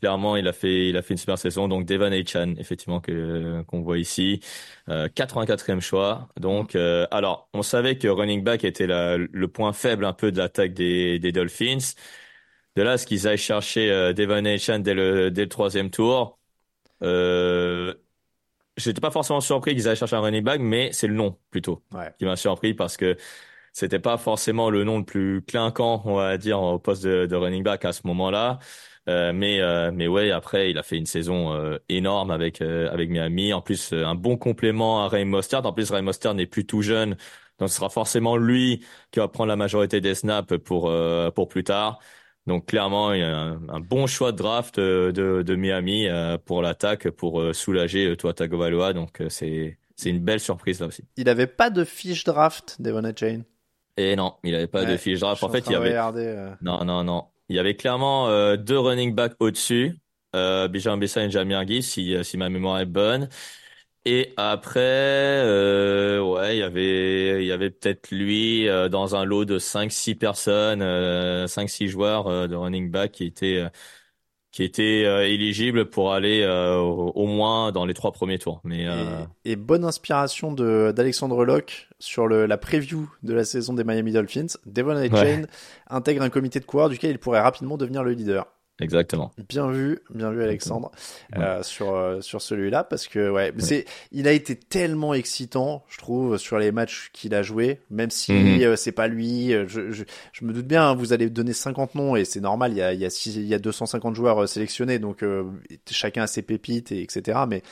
clairement, 0.00 0.36
il 0.36 0.48
a 0.48 0.52
fait, 0.52 0.88
il 0.88 0.96
a 0.96 1.02
fait 1.02 1.14
une 1.14 1.18
super 1.18 1.38
saison. 1.38 1.68
Donc, 1.68 1.86
Devon 1.86 2.10
Chan, 2.26 2.54
effectivement, 2.58 3.00
que 3.00 3.62
qu'on 3.68 3.82
voit 3.82 3.98
ici, 3.98 4.40
euh, 4.88 5.08
84e 5.08 5.80
choix. 5.80 6.28
Donc, 6.38 6.74
euh, 6.76 7.06
alors, 7.10 7.48
on 7.54 7.62
savait 7.62 7.98
que 7.98 8.08
running 8.08 8.42
back 8.44 8.64
était 8.64 8.86
la, 8.86 9.16
le 9.18 9.48
point 9.48 9.72
faible 9.72 10.04
un 10.04 10.12
peu 10.12 10.32
de 10.32 10.38
l'attaque 10.38 10.74
des, 10.74 11.18
des 11.18 11.32
Dolphins. 11.32 11.78
De 12.76 12.82
là, 12.82 12.98
ce 12.98 13.06
qu'ils 13.06 13.26
aillent 13.28 13.36
chercher 13.38 13.90
euh, 13.90 14.12
Devon 14.12 14.42
Chan 14.58 14.78
dès 14.80 14.94
le, 14.94 15.30
dès 15.30 15.42
le 15.42 15.48
troisième 15.48 15.90
tour. 15.90 16.38
Euh, 17.02 17.94
J'étais 18.76 19.00
pas 19.00 19.10
forcément 19.10 19.40
surpris 19.40 19.74
qu'ils 19.74 19.88
aillent 19.88 19.96
chercher 19.96 20.16
un 20.16 20.20
running 20.20 20.42
back, 20.44 20.60
mais 20.60 20.92
c'est 20.92 21.06
le 21.06 21.14
nom 21.14 21.38
plutôt 21.50 21.84
qui 22.18 22.24
m'a 22.24 22.36
surpris 22.36 22.74
parce 22.74 22.96
que 22.96 23.16
c'était 23.72 23.98
pas 24.00 24.18
forcément 24.18 24.70
le 24.70 24.84
nom 24.84 24.98
le 24.98 25.04
plus 25.04 25.42
clinquant, 25.42 26.02
on 26.06 26.16
va 26.16 26.38
dire, 26.38 26.60
au 26.62 26.78
poste 26.78 27.04
de, 27.04 27.26
de 27.26 27.36
running 27.36 27.62
back 27.64 27.84
à 27.84 27.92
ce 27.92 28.06
moment-là. 28.06 28.58
Euh, 29.08 29.32
mais 29.32 29.60
euh, 29.60 29.90
mais 29.92 30.08
ouais, 30.08 30.30
après 30.30 30.70
il 30.70 30.78
a 30.78 30.82
fait 30.82 30.96
une 30.96 31.06
saison 31.06 31.54
euh, 31.54 31.78
énorme 31.88 32.30
avec 32.30 32.60
avec 32.60 33.10
Miami. 33.10 33.52
En 33.52 33.62
plus, 33.62 33.92
un 33.92 34.14
bon 34.14 34.36
complément 34.36 35.04
à 35.04 35.08
Ray 35.08 35.24
Mostert. 35.24 35.64
En 35.64 35.72
plus, 35.72 35.90
Ray 35.90 36.02
Mostert 36.02 36.34
n'est 36.34 36.46
plus 36.46 36.66
tout 36.66 36.82
jeune, 36.82 37.16
donc 37.58 37.70
ce 37.70 37.76
sera 37.76 37.88
forcément 37.88 38.36
lui 38.36 38.84
qui 39.10 39.20
va 39.20 39.28
prendre 39.28 39.48
la 39.48 39.56
majorité 39.56 40.00
des 40.00 40.14
snaps 40.14 40.58
pour 40.64 40.92
pour 41.34 41.48
plus 41.48 41.64
tard. 41.64 41.98
Donc 42.46 42.66
clairement, 42.66 43.12
il 43.12 43.20
y 43.20 43.22
a 43.22 43.36
un, 43.68 43.80
bon 43.80 44.06
choix 44.06 44.32
de 44.32 44.38
draft 44.38 44.78
de, 44.80 45.12
de 45.42 45.54
Miami 45.56 46.08
pour 46.44 46.62
l'attaque, 46.62 47.10
pour 47.10 47.54
soulager 47.54 48.16
Tua 48.16 48.34
Tagovailoa. 48.34 48.92
Donc 48.92 49.22
c'est 49.28 49.78
c'est 49.96 50.10
une 50.10 50.20
belle 50.20 50.40
surprise 50.40 50.80
là 50.80 50.86
aussi. 50.86 51.04
Il 51.16 51.28
avait 51.28 51.46
pas 51.46 51.70
de 51.70 51.84
fiche 51.84 52.24
draft, 52.24 52.76
Devon 52.80 53.02
Chain. 53.14 53.42
Et 53.96 54.16
non, 54.16 54.34
il 54.44 54.54
avait 54.54 54.66
pas 54.66 54.84
de 54.84 54.96
fiche 54.96 55.20
draft. 55.20 55.42
En 55.42 55.48
fait, 55.48 55.66
il 55.66 55.72
y 55.72 55.74
avait. 55.74 55.94
Non, 56.62 56.84
non, 56.84 57.04
non. 57.04 57.24
Il 57.50 57.56
y 57.56 57.60
avait 57.60 57.76
clairement 57.76 58.28
euh, 58.30 58.56
deux 58.56 58.78
running 58.78 59.14
backs 59.14 59.34
au-dessus, 59.40 59.98
euh, 60.36 60.68
Bijan 60.68 60.98
Bessa 60.98 61.24
et 61.24 61.30
Jamir 61.30 61.64
si, 61.82 62.14
euh, 62.14 62.22
si 62.24 62.38
ma 62.38 62.50
mémoire 62.50 62.80
est 62.80 62.86
bonne. 62.86 63.28
Et 64.06 64.34
après, 64.38 64.80
euh, 64.82 66.20
ouais, 66.22 66.56
il 66.56 66.60
y 66.60 66.62
avait, 66.62 67.42
il 67.44 67.46
y 67.48 67.52
avait 67.52 67.70
peut-être 67.70 68.10
lui 68.12 68.68
euh, 68.68 68.88
dans 68.88 69.16
un 69.16 69.24
lot 69.24 69.44
de 69.44 69.58
5-6 69.58 70.14
personnes, 70.16 70.82
5-6 71.48 71.88
joueurs 71.88 72.48
de 72.48 72.56
running 72.56 72.90
back 72.90 73.12
qui 73.12 73.24
étaient 73.26 73.64
qui 74.52 74.64
était 74.64 75.04
euh, 75.04 75.28
éligible 75.28 75.86
pour 75.86 76.12
aller 76.12 76.42
euh, 76.42 76.76
au, 76.76 77.26
moins 77.26 77.70
dans 77.70 77.84
les 77.84 77.94
trois 77.94 78.12
premiers 78.12 78.38
tours. 78.38 78.60
Mais 78.64 78.86
euh, 78.88 79.24
et, 79.44 79.54
bonne 79.54 79.84
inspiration 79.84 80.52
de 80.52 80.92
d'Alexandre 80.94 81.44
Locke 81.44 81.88
sur 81.98 82.26
le, 82.26 82.46
la 82.46 82.58
preview 82.58 83.08
de 83.22 83.32
la 83.32 83.44
saison 83.44 83.74
des 83.74 83.84
Miami 83.84 84.12
Dolphins. 84.12 84.58
Devon 84.66 85.00
Jane 85.14 85.46
intègre 85.88 86.22
un 86.22 86.30
comité 86.30 86.58
de 86.58 86.64
coureurs 86.64 86.88
duquel 86.88 87.12
il 87.12 87.18
pourrait 87.18 87.40
rapidement 87.40 87.76
devenir 87.76 88.02
le 88.02 88.12
leader. 88.12 88.46
Exactement. 88.80 89.32
Bien 89.48 89.70
vu, 89.70 89.98
bien 90.14 90.30
vu 90.30 90.42
Alexandre 90.42 90.90
euh, 91.36 91.62
sur 91.62 91.94
euh, 91.94 92.20
sur 92.20 92.40
celui-là 92.40 92.82
parce 92.82 93.08
que 93.08 93.30
ouais, 93.30 93.52
c'est 93.58 93.84
il 94.10 94.26
a 94.26 94.32
été 94.32 94.56
tellement 94.56 95.12
excitant, 95.12 95.84
je 95.88 95.98
trouve, 95.98 96.38
sur 96.38 96.58
les 96.58 96.72
matchs 96.72 97.10
qu'il 97.12 97.34
a 97.34 97.42
joué, 97.42 97.80
même 97.90 98.10
si 98.10 98.32
mhm. 98.32 98.62
euh, 98.62 98.76
c'est 98.76 98.92
pas 98.92 99.06
lui. 99.06 99.52
Euh, 99.52 99.66
je, 99.68 99.90
je, 99.90 100.04
je, 100.32 100.44
me 100.44 100.52
doute 100.52 100.66
bien, 100.66 100.88
hein, 100.88 100.94
vous 100.94 101.12
allez 101.12 101.28
donner 101.28 101.52
50 101.52 101.94
noms 101.94 102.16
et 102.16 102.24
c'est 102.24 102.40
normal. 102.40 102.72
Il 102.72 102.78
y 102.78 102.82
a 102.82 102.92
il 102.94 103.00
y 103.00 103.04
a, 103.04 103.26
il 103.26 103.46
y 103.46 103.54
a 103.54 103.58
250 103.58 104.16
joueurs 104.16 104.48
sélectionnés, 104.48 104.98
donc 104.98 105.24
chacun 105.90 106.22
a 106.22 106.26
ses 106.26 106.42
pépites 106.42 106.90
et 106.92 107.02
etc. 107.02 107.40
Mais 107.48 107.62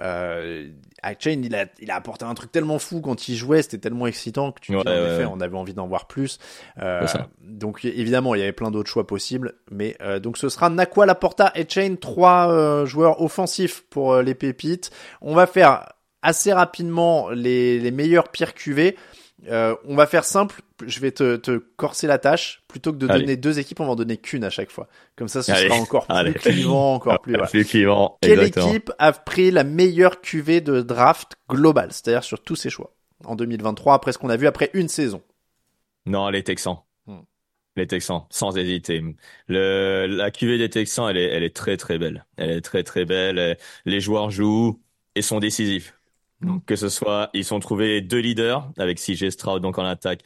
Euh, 0.00 0.68
il 1.26 1.54
a, 1.54 1.66
il 1.80 1.90
a 1.90 1.96
apporté 1.96 2.24
un 2.24 2.34
truc 2.34 2.52
tellement 2.52 2.78
fou 2.78 3.00
quand 3.00 3.28
il 3.28 3.34
jouait, 3.36 3.62
c'était 3.62 3.78
tellement 3.78 4.06
excitant 4.06 4.52
que 4.52 4.60
tu 4.60 4.74
Ouais, 4.74 4.82
dis, 4.82 4.88
en 4.88 4.92
ouais, 4.92 4.98
effet, 5.14 5.24
ouais. 5.24 5.30
on 5.32 5.40
avait 5.40 5.56
envie 5.56 5.74
d'en 5.74 5.86
voir 5.86 6.06
plus. 6.06 6.38
Euh, 6.80 7.06
donc 7.42 7.84
évidemment, 7.84 8.34
il 8.34 8.38
y 8.38 8.42
avait 8.42 8.52
plein 8.52 8.70
d'autres 8.70 8.88
choix 8.90 9.06
possibles, 9.06 9.54
mais 9.70 9.96
euh, 10.00 10.20
donc 10.20 10.38
ce 10.38 10.48
sera 10.48 10.70
Nakua, 10.70 11.06
Laporta 11.06 11.52
et 11.54 11.66
Chain, 11.68 11.96
trois 12.00 12.50
euh, 12.52 12.86
joueurs 12.86 13.20
offensifs 13.20 13.84
pour 13.90 14.12
euh, 14.14 14.22
les 14.22 14.34
pépites. 14.34 14.90
On 15.20 15.34
va 15.34 15.46
faire 15.46 15.88
assez 16.22 16.52
rapidement 16.52 17.30
les, 17.30 17.78
les 17.80 17.90
meilleurs 17.90 18.28
pires 18.28 18.54
QV. 18.54 18.94
Euh, 19.48 19.74
on 19.86 19.96
va 19.96 20.06
faire 20.06 20.24
simple, 20.24 20.60
je 20.86 21.00
vais 21.00 21.10
te, 21.10 21.34
te 21.36 21.58
corser 21.76 22.06
la 22.06 22.18
tâche. 22.18 22.62
Plutôt 22.68 22.92
que 22.92 22.98
de 22.98 23.08
Allez. 23.08 23.20
donner 23.22 23.36
deux 23.36 23.58
équipes, 23.58 23.80
on 23.80 23.86
va 23.86 23.92
en 23.92 23.96
donner 23.96 24.16
qu'une 24.16 24.44
à 24.44 24.50
chaque 24.50 24.70
fois. 24.70 24.88
Comme 25.16 25.26
ça, 25.28 25.42
ce 25.42 25.50
Allez. 25.50 25.68
sera 25.68 25.80
encore 25.80 26.06
plus 26.06 26.14
Allez. 26.16 26.32
clivant, 26.34 26.94
encore 26.94 27.20
plus. 27.20 27.32
voilà. 27.32 27.48
Plus 27.48 27.64
clivant, 27.64 28.18
Quelle 28.22 28.38
exactement. 28.38 28.68
équipe 28.68 28.92
a 28.98 29.12
pris 29.12 29.50
la 29.50 29.64
meilleure 29.64 30.20
QV 30.20 30.60
de 30.60 30.80
draft 30.82 31.32
global, 31.48 31.88
c'est-à-dire 31.92 32.22
sur 32.22 32.40
tous 32.40 32.54
ses 32.56 32.70
choix 32.70 32.94
en 33.24 33.34
2023, 33.36 33.94
après 33.94 34.12
ce 34.12 34.18
qu'on 34.18 34.30
a 34.30 34.36
vu 34.36 34.46
après 34.46 34.70
une 34.74 34.88
saison? 34.88 35.22
Non, 36.06 36.28
les 36.28 36.42
Texans. 36.44 36.78
Hmm. 37.06 37.20
Les 37.76 37.86
Texans, 37.86 38.22
sans 38.30 38.56
hésiter. 38.56 39.02
Le, 39.48 40.06
la 40.06 40.30
QV 40.30 40.58
des 40.58 40.70
Texans, 40.70 41.08
elle 41.08 41.16
est, 41.16 41.28
elle 41.30 41.42
est 41.44 41.54
très 41.54 41.76
très 41.76 41.98
belle. 41.98 42.26
Elle 42.36 42.50
est 42.50 42.60
très 42.60 42.82
très 42.84 43.04
belle. 43.04 43.56
Les 43.86 44.00
joueurs 44.00 44.30
jouent 44.30 44.80
et 45.14 45.22
sont 45.22 45.40
décisifs. 45.40 45.94
Donc, 46.42 46.64
que 46.64 46.76
ce 46.76 46.88
soit, 46.88 47.30
ils 47.34 47.52
ont 47.54 47.60
trouvé 47.60 48.00
deux 48.00 48.18
leaders 48.18 48.68
avec 48.78 48.98
CJ 48.98 49.30
Stroud 49.30 49.62
donc 49.62 49.78
en 49.78 49.84
attaque 49.84 50.20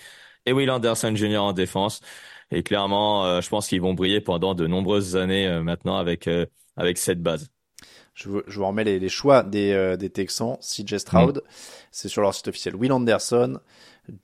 et 0.47 0.53
Will 0.53 0.71
Anderson 0.71 1.15
Jr. 1.15 1.39
en 1.39 1.53
défense. 1.53 2.01
Et 2.53 2.63
clairement, 2.63 3.25
euh, 3.27 3.41
je 3.41 3.49
pense 3.49 3.67
qu'ils 3.67 3.81
vont 3.81 3.95
briller 3.95 4.21
pendant 4.21 4.55
de 4.55 4.67
nombreuses 4.67 5.17
années 5.17 5.47
euh, 5.49 5.63
maintenant 5.63 5.97
avec 5.97 6.29
euh, 6.29 6.47
avec 6.77 6.97
cette 6.99 7.21
base. 7.23 7.51
Je 8.15 8.29
vous, 8.31 8.43
je 8.47 8.59
vous 8.59 8.67
remets 8.67 8.85
les, 8.85 8.99
les 8.99 9.09
choix 9.11 9.43
des, 9.43 9.95
des 9.99 10.09
Texans. 10.09 10.57
CJ 10.63 10.97
Stroud, 10.99 11.43
c'est 11.91 12.09
sur 12.09 12.23
leur 12.23 12.33
site 12.35 12.49
officiel. 12.49 12.75
Will 12.75 12.93
Anderson, 12.93 13.59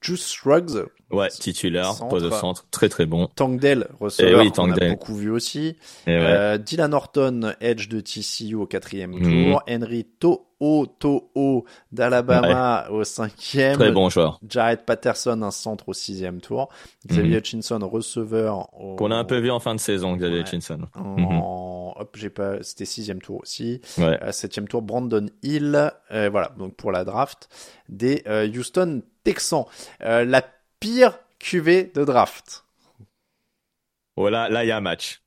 Juice 0.01 0.39
Ruggs, 0.45 0.87
Ouais, 1.11 1.29
titulaire, 1.29 1.93
poste 2.09 2.25
de 2.25 2.31
centre, 2.31 2.65
très 2.71 2.89
très 2.89 3.05
bon. 3.05 3.27
Tangdale, 3.37 3.89
receveur, 4.01 4.41
Eh 4.41 4.45
oui, 4.47 4.53
qu'on 4.53 4.71
a 4.73 4.89
beaucoup 4.89 5.15
vu 5.15 5.31
aussi. 5.31 5.77
Ouais. 6.07 6.15
Euh, 6.17 6.57
Dylan 6.57 6.95
Horton, 6.95 7.53
Edge 7.61 7.89
de 7.89 8.01
TCU 8.01 8.55
au 8.55 8.67
quatrième 8.67 9.11
Mhm. 9.11 9.51
tour. 9.51 9.63
Henry 9.69 10.07
To'o 10.19 10.47
To'o 10.99 11.65
d'Alabama 11.91 12.87
au 12.91 13.05
cinquième. 13.05 13.75
très 13.75 13.91
bon 13.91 14.09
joueur. 14.09 14.39
Jared 14.49 14.85
Patterson, 14.85 15.43
un 15.43 15.51
centre 15.51 15.89
au 15.89 15.93
sixième 15.93 16.41
tour. 16.41 16.69
Xavier 17.07 17.39
Hutchinson, 17.39 17.79
receveur 17.83 18.69
au... 18.79 18.93
Mhm. 18.93 18.97
Qu'on 18.97 19.11
a 19.11 19.17
un 19.17 19.25
peu 19.25 19.39
vu 19.39 19.51
en 19.51 19.61
fin 19.61 19.75
de 19.75 19.81
saison, 19.81 20.17
Xavier 20.17 20.37
Ouais. 20.39 20.43
Hutchinson. 20.43 20.81
en... 20.95 21.95
Hop, 21.99 22.17
j'ai 22.17 22.31
pas... 22.31 22.63
C'était 22.63 22.85
sixième 22.85 23.21
tour 23.21 23.41
aussi. 23.43 23.81
Ouais. 23.99 24.19
Euh, 24.23 24.33
septième 24.33 24.69
tour, 24.69 24.83
Brandon 24.83 25.27
Hill. 25.43 25.91
Euh, 26.11 26.31
voilà, 26.31 26.53
donc 26.59 26.75
pour 26.77 26.93
la 26.93 27.05
draft 27.05 27.49
des 27.89 28.23
euh, 28.27 28.49
Houston 28.49 29.03
Texans. 29.25 29.67
La 30.01 30.43
pire 30.81 31.19
QV 31.39 31.93
de 31.95 32.05
draft. 32.05 32.65
Oh 34.17 34.29
là, 34.29 34.49
là, 34.49 34.65
il 34.65 34.69
y 34.69 34.71
a 34.71 34.77
un 34.77 34.81
match. 34.81 35.23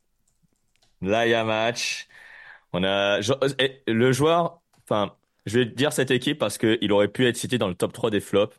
Là, 1.02 1.26
il 1.26 1.32
y 1.32 1.34
a 1.34 1.42
un 1.42 1.46
match. 1.46 2.08
On 2.74 2.84
a, 2.84 3.20
le 3.88 4.12
joueur, 4.12 4.62
enfin, 4.84 5.14
je 5.46 5.60
vais 5.60 5.66
dire 5.66 5.94
cette 5.94 6.12
équipe 6.12 6.38
parce 6.40 6.58
qu'il 6.58 6.92
aurait 6.92 7.08
pu 7.10 7.26
être 7.28 7.38
cité 7.38 7.58
dans 7.58 7.68
le 7.68 7.76
top 7.76 7.94
3 7.94 8.10
des 8.12 8.20
flops. 8.22 8.56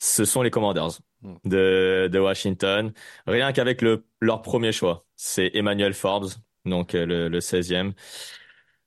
Ce 0.00 0.24
sont 0.24 0.42
les 0.42 0.50
Commanders 0.50 0.90
Hmm. 1.22 1.36
de, 1.44 2.08
de 2.12 2.18
Washington. 2.18 2.92
Rien 3.28 3.52
qu'avec 3.52 3.80
le, 3.80 4.06
leur 4.20 4.42
premier 4.42 4.72
choix. 4.72 5.06
C'est 5.16 5.52
Emmanuel 5.54 5.94
Forbes, 5.94 6.30
donc 6.64 6.96
euh, 6.96 7.06
le, 7.06 7.28
le 7.28 7.40
16e. 7.40 7.94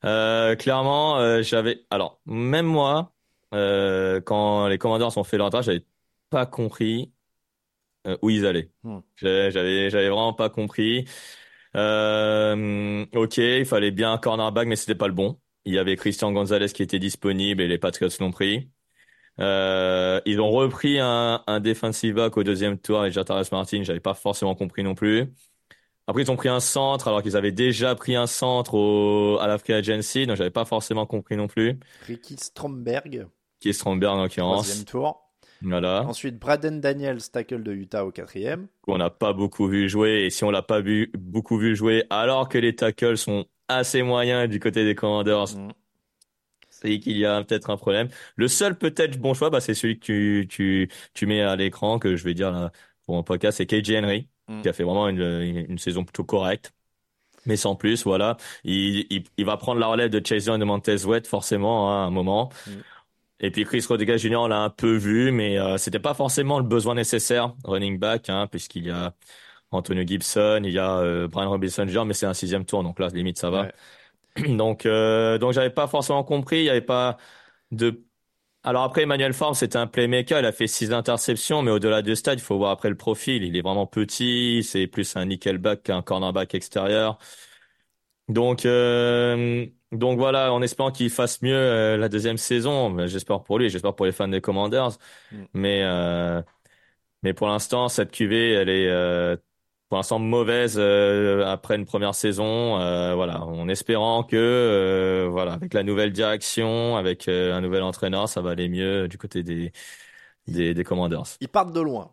Euh, 0.06 0.56
clairement, 0.56 1.18
euh, 1.20 1.42
j'avais, 1.44 1.86
alors, 1.92 2.22
même 2.26 2.66
moi, 2.68 3.14
euh, 3.54 4.22
quand 4.22 4.68
les 4.68 4.78
Commanders 4.80 5.18
ont 5.18 5.24
fait 5.26 5.38
leur 5.38 5.50
draft, 5.52 5.66
j'avais 5.68 5.86
pas 6.30 6.46
compris 6.46 7.14
où 8.22 8.30
ils 8.30 8.46
allaient. 8.46 8.72
Hmm. 8.84 9.00
J'avais, 9.16 9.52
j'avais 9.90 10.10
vraiment 10.10 10.34
pas 10.34 10.50
compris. 10.50 11.06
Ok, 11.74 13.38
il 13.38 13.66
fallait 13.66 13.92
bien 13.92 14.14
un 14.14 14.18
cornerback, 14.18 14.68
mais 14.68 14.76
c'était 14.76 14.96
pas 14.96 15.08
le 15.08 15.14
bon. 15.14 15.40
Il 15.66 15.74
y 15.74 15.80
avait 15.80 15.96
Christian 15.96 16.32
Gonzalez 16.32 16.70
qui 16.70 16.84
était 16.84 17.00
disponible 17.00 17.62
et 17.62 17.68
les 17.68 17.78
Patriots 17.80 18.10
l'ont 18.20 18.32
pris. 18.32 18.70
Euh, 19.40 20.22
ils 20.26 20.42
ont 20.42 20.52
repris 20.52 21.00
un, 21.00 21.44
un 21.48 21.60
defensive 21.60 22.16
back 22.16 22.38
au 22.38 22.44
deuxième 22.44 22.80
tour 22.80 23.02
avec 23.02 23.14
Jataris 23.14 23.50
Martin. 23.52 23.84
J'avais 23.84 24.00
pas 24.02 24.14
forcément 24.16 24.56
compris 24.56 24.84
non 24.84 24.96
plus. 24.96 25.34
Après, 26.08 26.24
ils 26.24 26.32
ont 26.32 26.36
pris 26.38 26.50
un 26.50 26.60
centre 26.62 27.08
alors 27.08 27.24
qu'ils 27.24 27.38
avaient 27.38 27.52
déjà 27.54 27.96
pris 27.96 28.16
un 28.16 28.28
centre 28.28 28.76
au, 28.76 29.40
à 29.40 29.48
la 29.48 29.58
free 29.58 29.74
agency, 29.74 30.28
donc 30.28 30.38
j'avais 30.38 30.52
pas 30.52 30.66
forcément 30.66 31.06
compris 31.08 31.38
non 31.38 31.48
plus. 31.48 31.80
Ricky 32.00 32.38
Stromberg, 32.38 33.28
Qui 33.60 33.70
est 33.70 33.74
Stromberg 33.74 34.18
en 34.18 34.28
troisième 34.30 34.84
l'occurrence. 34.84 34.86
tour. 34.86 35.30
Voilà. 35.62 36.04
Ensuite, 36.06 36.38
Braden 36.40 36.80
Daniels, 36.80 37.30
tackle 37.32 37.64
de 37.64 37.74
Utah 37.74 38.06
au 38.06 38.12
quatrième. 38.12 38.68
qu'on 38.82 38.98
n'a 38.98 39.10
pas 39.10 39.34
beaucoup 39.34 39.68
vu 39.68 39.90
jouer. 39.90 40.26
Et 40.26 40.30
si 40.30 40.44
on 40.44 40.52
l'a 40.52 40.62
pas 40.62 40.82
vu, 40.82 41.12
beaucoup 41.18 41.58
vu 41.58 41.76
jouer, 41.76 42.06
alors 42.10 42.50
que 42.50 42.58
les 42.58 42.76
tackles 42.76 43.18
sont 43.18 43.46
assez 43.68 44.04
moyens 44.04 44.50
du 44.50 44.60
côté 44.60 44.84
des 44.86 44.96
Commanders, 44.96 45.56
Mm. 45.58 45.72
c'est 46.70 47.00
qu'il 47.00 47.18
y 47.18 47.26
a 47.26 47.44
peut-être 47.44 47.70
un 47.70 47.78
problème. 47.78 48.10
Le 48.36 48.48
seul 48.48 48.78
peut-être 48.78 49.18
bon 49.20 49.34
choix, 49.34 49.50
bah, 49.50 49.62
c'est 49.62 49.74
celui 49.74 50.00
que 50.00 50.06
tu, 50.06 50.48
tu, 50.50 50.90
tu 51.14 51.26
mets 51.26 51.42
à 51.42 51.56
l'écran, 51.56 52.00
que 52.00 52.16
je 52.16 52.24
vais 52.24 52.34
dire 52.34 52.52
là 52.52 52.72
pour 53.06 53.16
mon 53.16 53.24
podcast, 53.24 53.58
c'est 53.58 53.66
KJ 53.68 53.92
Henry, 54.04 54.30
Mm. 54.48 54.62
qui 54.62 54.70
a 54.70 54.74
fait 54.74 54.84
vraiment 54.84 55.10
une, 55.10 55.22
une, 55.22 55.66
une 55.72 55.78
saison 55.80 56.04
plutôt 56.04 56.24
correcte. 56.24 56.72
Mais 57.48 57.58
sans 57.58 57.76
plus, 57.76 58.04
voilà. 58.06 58.38
Il, 58.64 59.08
il, 59.12 59.24
il 59.38 59.46
va 59.46 59.58
prendre 59.58 59.80
la 59.80 59.88
relève 59.88 60.10
de 60.12 60.22
Chase 60.26 60.46
Young 60.48 60.58
et 60.58 60.60
de 60.60 60.66
Montez 60.66 60.98
Sweat, 61.00 61.28
forcément, 61.28 61.92
hein, 61.92 62.04
à 62.06 62.08
un 62.08 62.12
moment. 62.12 62.50
Mm. 62.68 62.72
Et 63.42 63.52
puis 63.52 63.66
Chris 63.66 63.86
Rodriguez 63.90 64.18
Jr., 64.20 64.36
on 64.38 64.48
l'a 64.48 64.60
un 64.60 64.70
peu 64.70 64.96
vu, 64.96 65.32
mais 65.32 65.60
euh, 65.60 65.78
c'était 65.78 66.00
pas 66.00 66.14
forcément 66.14 66.60
le 66.60 66.66
besoin 66.66 66.96
nécessaire, 66.96 67.54
running 67.66 68.00
back, 68.00 68.30
hein, 68.30 68.48
puisqu'il 68.48 68.86
y 68.88 68.92
a 68.92 69.14
Antonio 69.76 70.04
Gibson, 70.06 70.62
il 70.64 70.72
y 70.72 70.80
a 70.80 70.98
euh, 71.00 71.28
Brian 71.28 71.50
Robinson 71.50 71.88
Jr., 71.88 72.06
mais 72.06 72.14
c'est 72.14 72.26
un 72.26 72.34
sixième 72.34 72.66
tour, 72.66 72.84
donc 72.84 73.00
là, 73.00 73.08
limite, 73.10 73.38
ça 73.38 73.50
va. 73.50 73.68
Donc, 74.48 74.86
euh, 74.86 75.38
donc 75.38 75.54
j'avais 75.54 75.70
pas 75.70 75.88
forcément 75.88 76.24
compris, 76.24 76.60
il 76.60 76.66
y 76.66 76.70
avait 76.70 76.82
pas 76.82 77.18
de... 77.72 78.04
Alors 78.64 78.84
après, 78.84 79.04
Emmanuel 79.04 79.34
Forbes, 79.34 79.56
c'était 79.56 79.78
un 79.78 79.88
playmaker, 79.88 80.40
il 80.40 80.46
a 80.46 80.52
fait 80.52 80.68
six 80.68 80.92
interceptions, 80.92 81.62
mais 81.62 81.72
au-delà 81.72 82.02
de 82.02 82.16
stade, 82.16 82.40
il 82.40 82.42
faut 82.42 82.58
voir 82.58 82.72
après 82.72 82.90
le 82.90 82.98
profil. 82.98 83.44
Il 83.44 83.56
est 83.56 83.62
vraiment 83.62 83.88
petit, 83.88 84.64
c'est 84.64 84.88
plus 84.88 85.16
un 85.16 85.26
nickelback 85.26 85.84
qu'un 85.84 86.02
cornerback 86.02 86.56
extérieur. 86.56 87.20
Donc, 88.28 88.66
euh, 88.66 89.68
donc 89.92 90.18
voilà, 90.18 90.52
en 90.52 90.62
espérant 90.62 90.92
qu'il 90.92 91.10
fasse 91.12 91.42
mieux 91.42 91.56
euh, 91.56 91.98
la 91.98 92.10
deuxième 92.10 92.38
saison, 92.38 93.06
j'espère 93.08 93.44
pour 93.44 93.60
lui, 93.60 93.70
j'espère 93.70 93.96
pour 93.96 94.06
les 94.06 94.12
fans 94.12 94.28
des 94.28 94.42
Commanders. 94.42 94.98
Mm. 95.32 95.44
Mais, 95.54 95.84
euh, 95.84 96.42
mais 97.24 97.34
pour 97.34 97.48
l'instant, 97.48 97.90
cette 97.90 98.12
QV, 98.12 98.54
elle 98.54 98.70
est 98.70 99.38
pour 99.96 100.00
l'instant 100.00 100.20
mauvaise 100.20 100.76
euh, 100.78 101.46
après 101.46 101.78
une 101.78 101.86
première 101.86 102.14
saison. 102.16 102.78
Euh, 102.82 103.16
voilà, 103.16 103.42
en 103.46 103.70
espérant 103.70 104.24
que 104.24 104.36
euh, 104.36 105.30
voilà, 105.32 105.54
avec 105.54 105.74
la 105.74 105.84
nouvelle 105.84 106.12
direction, 106.12 106.98
avec 106.98 107.30
euh, 107.30 107.54
un 107.56 107.62
nouvel 107.62 107.82
entraîneur, 107.82 108.28
ça 108.28 108.42
va 108.42 108.50
aller 108.50 108.68
mieux 108.68 109.08
du 109.08 109.18
côté 109.18 109.42
des 109.42 109.72
des, 110.48 110.74
des 110.74 110.84
Commanders. 110.84 111.38
Ils 111.40 111.48
partent 111.48 111.72
de 111.72 111.80
loin. 111.80 112.12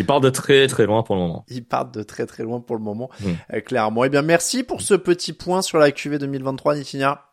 Ils 0.00 0.04
partent 0.04 0.24
de 0.24 0.30
très 0.30 0.66
très 0.66 0.86
loin 0.86 1.04
pour 1.04 1.14
le 1.14 1.20
moment. 1.20 1.44
Ils 1.48 1.64
partent 1.64 1.94
de 1.94 2.02
très 2.02 2.26
très 2.26 2.42
loin 2.42 2.58
pour 2.58 2.74
le 2.74 2.82
moment, 2.82 3.10
Mm. 3.20 3.30
euh, 3.54 3.60
clairement. 3.60 4.04
Eh 4.04 4.08
bien, 4.08 4.22
merci 4.22 4.64
pour 4.64 4.80
ce 4.80 4.94
petit 4.94 5.32
point 5.32 5.62
sur 5.62 5.78
la 5.78 5.92
QV 5.92 6.18
2023, 6.18 6.74
Nitinia. 6.74 7.31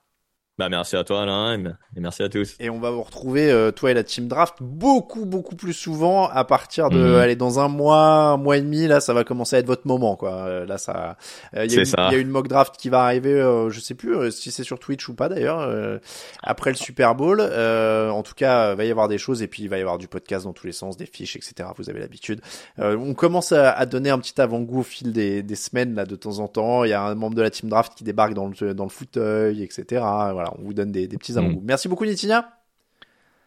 Bah 0.59 0.67
merci 0.67 0.97
à 0.97 1.05
toi 1.05 1.21
Alain 1.21 1.57
et 1.95 2.01
merci 2.01 2.21
à 2.21 2.27
tous. 2.27 2.57
Et 2.59 2.69
on 2.69 2.81
va 2.81 2.91
vous 2.91 3.01
retrouver, 3.01 3.49
euh, 3.49 3.71
toi 3.71 3.91
et 3.91 3.93
la 3.93 4.03
team 4.03 4.27
draft, 4.27 4.55
beaucoup, 4.59 5.23
beaucoup 5.25 5.55
plus 5.55 5.71
souvent 5.71 6.27
à 6.27 6.43
partir 6.43 6.89
de, 6.89 6.97
Mhm. 6.97 7.15
allez, 7.15 7.37
dans 7.37 7.59
un 7.61 7.69
mois, 7.69 8.01
un 8.33 8.35
mois 8.37 8.57
et 8.57 8.61
demi, 8.61 8.85
là, 8.85 8.99
ça 8.99 9.13
va 9.13 9.23
commencer 9.23 9.55
à 9.55 9.59
être 9.59 9.67
votre 9.67 9.87
moment, 9.87 10.17
quoi. 10.17 10.33
Euh, 10.33 10.65
là, 10.65 10.77
ça, 10.77 11.15
euh, 11.55 11.63
il 11.63 11.71
y 11.71 11.75
a 11.75 11.75
C'est 11.75 11.79
une- 11.79 11.85
ça. 11.85 12.07
il 12.11 12.13
y 12.13 12.17
a 12.17 12.19
une 12.19 12.27
mock 12.27 12.49
draft 12.49 12.75
qui 12.75 12.89
va 12.89 13.03
arriver, 13.03 13.31
euh, 13.31 13.69
je 13.69 13.79
sais 13.79 13.95
plus 13.95 14.13
euh, 14.17 14.31
si 14.31 14.51
c'est 14.51 14.65
sur 14.65 14.79
Twitch 14.79 15.07
ou 15.07 15.13
pas 15.13 15.29
d'ailleurs, 15.29 15.61
euh, 15.61 15.97
après 16.43 16.71
le 16.71 16.75
Super 16.75 17.15
Bowl. 17.15 17.39
Euh, 17.39 18.09
en 18.09 18.21
tout 18.21 18.33
cas, 18.35 18.71
il 18.71 18.75
va 18.77 18.83
y 18.83 18.91
avoir 18.91 19.07
des 19.07 19.17
choses 19.17 19.41
et 19.41 19.47
puis 19.47 19.63
il 19.63 19.69
va 19.69 19.77
y 19.77 19.81
avoir 19.81 19.97
du 19.97 20.09
podcast 20.09 20.43
dans 20.43 20.51
tous 20.51 20.67
les 20.67 20.73
sens, 20.73 20.97
des 20.97 21.05
fiches, 21.05 21.37
etc. 21.37 21.69
Vous 21.77 21.89
avez 21.89 22.01
l'habitude. 22.01 22.41
Euh, 22.79 22.97
on 22.97 23.13
commence 23.13 23.53
à, 23.53 23.71
à 23.71 23.85
donner 23.85 24.09
un 24.09 24.19
petit 24.19 24.39
avant-goût 24.41 24.81
au 24.81 24.83
fil 24.83 25.13
des, 25.13 25.41
des 25.41 25.55
semaines, 25.55 25.95
là, 25.95 26.03
de 26.05 26.17
temps 26.17 26.39
en 26.39 26.49
temps. 26.49 26.83
Il 26.83 26.89
y 26.89 26.93
a 26.93 27.01
un 27.01 27.15
membre 27.15 27.35
de 27.35 27.41
la 27.43 27.49
team 27.49 27.69
draft 27.69 27.93
qui 27.95 28.03
débarque 28.03 28.33
dans 28.33 28.51
le, 28.59 28.73
dans 28.73 28.83
le 28.83 28.89
fauteuil, 28.89 29.63
etc. 29.63 29.85
Voilà, 30.01 30.48
on 30.57 30.63
vous 30.63 30.73
donne 30.73 30.91
des, 30.91 31.07
des 31.07 31.17
petits 31.17 31.37
avant-goûts. 31.37 31.61
Merci 31.63 31.87
beaucoup, 31.87 32.05
Nitinia. 32.05 32.49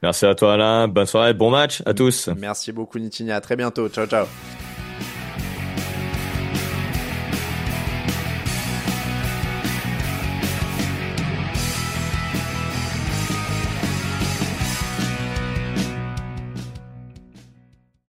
Merci 0.02 0.26
à 0.26 0.34
toi 0.34 0.54
Alain, 0.54 0.88
bonne 0.88 1.06
soirée, 1.06 1.32
bon 1.32 1.50
match 1.50 1.80
à 1.86 1.94
tous. 1.94 2.28
Merci 2.36 2.72
beaucoup, 2.72 2.98
Nitinia. 2.98 3.36
À 3.36 3.40
très 3.40 3.56
bientôt. 3.56 3.88
Ciao, 3.88 4.06
ciao. 4.06 4.26